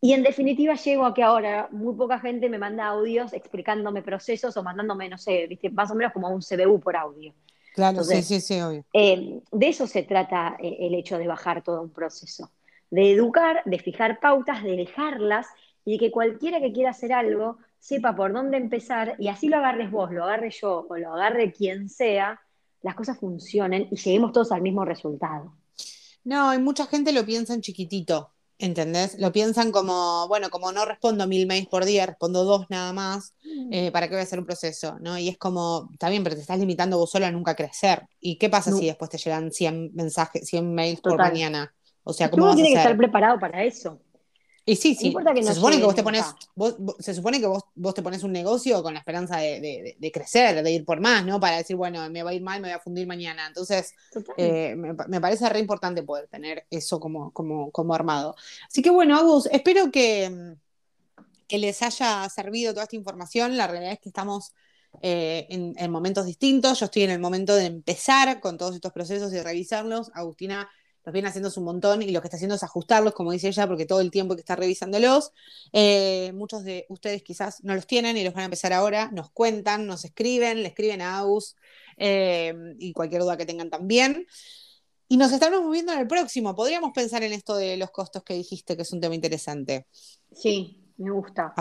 [0.00, 4.56] Y en definitiva llego a que ahora muy poca gente me manda audios explicándome procesos
[4.56, 5.70] o mandándome, no sé, ¿viste?
[5.70, 7.34] más o menos como un CBU por audio.
[7.74, 8.84] Claro, sí, sí, sí, obvio.
[8.92, 12.50] Eh, de eso se trata eh, el hecho de bajar todo un proceso.
[12.90, 15.46] De educar, de fijar pautas, de dejarlas
[15.84, 19.90] y que cualquiera que quiera hacer algo sepa por dónde empezar y así lo agarres
[19.90, 22.40] vos, lo agarre yo o lo agarre quien sea,
[22.82, 25.52] las cosas funcionen y lleguemos todos al mismo resultado.
[26.24, 28.31] No, y mucha gente lo piensa en chiquitito,
[28.62, 29.18] ¿entendés?
[29.18, 33.34] Lo piensan como, bueno, como no respondo mil mails por día, respondo dos nada más,
[33.44, 33.72] mm.
[33.72, 34.96] eh, ¿para qué voy a hacer un proceso?
[35.00, 35.18] ¿no?
[35.18, 38.06] Y es como, está bien, pero te estás limitando vos solo a nunca crecer.
[38.20, 41.74] ¿Y qué pasa si después te llegan 100 mensajes, 100 mails por mañana?
[42.04, 44.00] O sea, ¿cómo vas tiene que estar preparado para eso.
[44.64, 45.12] Y sí, sí.
[45.42, 46.24] se, supone que vos te pones,
[47.00, 50.62] se supone que vos, vos, te pones un negocio con la esperanza de, de, crecer,
[50.62, 51.40] de ir por más, ¿no?
[51.40, 53.48] Para decir, bueno, me va a ir mal, me voy a fundir mañana.
[53.48, 53.92] Entonces,
[54.36, 58.36] eh, me, parece re importante poder tener eso como, como, como armado.
[58.68, 60.54] Así que bueno, Agus, espero que,
[61.48, 63.56] que les haya servido toda esta información.
[63.56, 64.52] La realidad es que estamos
[65.00, 66.78] eh, en, en momentos distintos.
[66.78, 70.12] Yo estoy en el momento de empezar con todos estos procesos y revisarlos.
[70.14, 70.70] Agustina
[71.04, 73.66] los viene haciendo un montón y lo que está haciendo es ajustarlos, como dice ella,
[73.66, 75.32] porque todo el tiempo que está revisándolos,
[75.72, 79.30] eh, muchos de ustedes quizás no los tienen y los van a empezar ahora, nos
[79.30, 81.56] cuentan, nos escriben, le escriben a Aus
[81.96, 84.26] eh, y cualquier duda que tengan también.
[85.08, 86.54] Y nos estamos moviendo en el próximo.
[86.54, 89.86] Podríamos pensar en esto de los costos que dijiste, que es un tema interesante.
[90.32, 91.52] Sí, me gusta.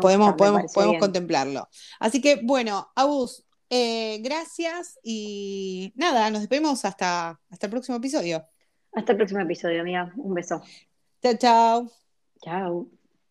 [0.00, 1.68] podemos podemos, podemos contemplarlo.
[1.98, 8.44] Así que, bueno, Agus, eh, gracias y nada, nos despedimos hasta, hasta el próximo episodio.
[8.92, 10.12] Hasta el próximo episodio, amiga.
[10.16, 10.62] Un beso.
[11.22, 11.90] Chao, chao.
[12.42, 12.99] Chao.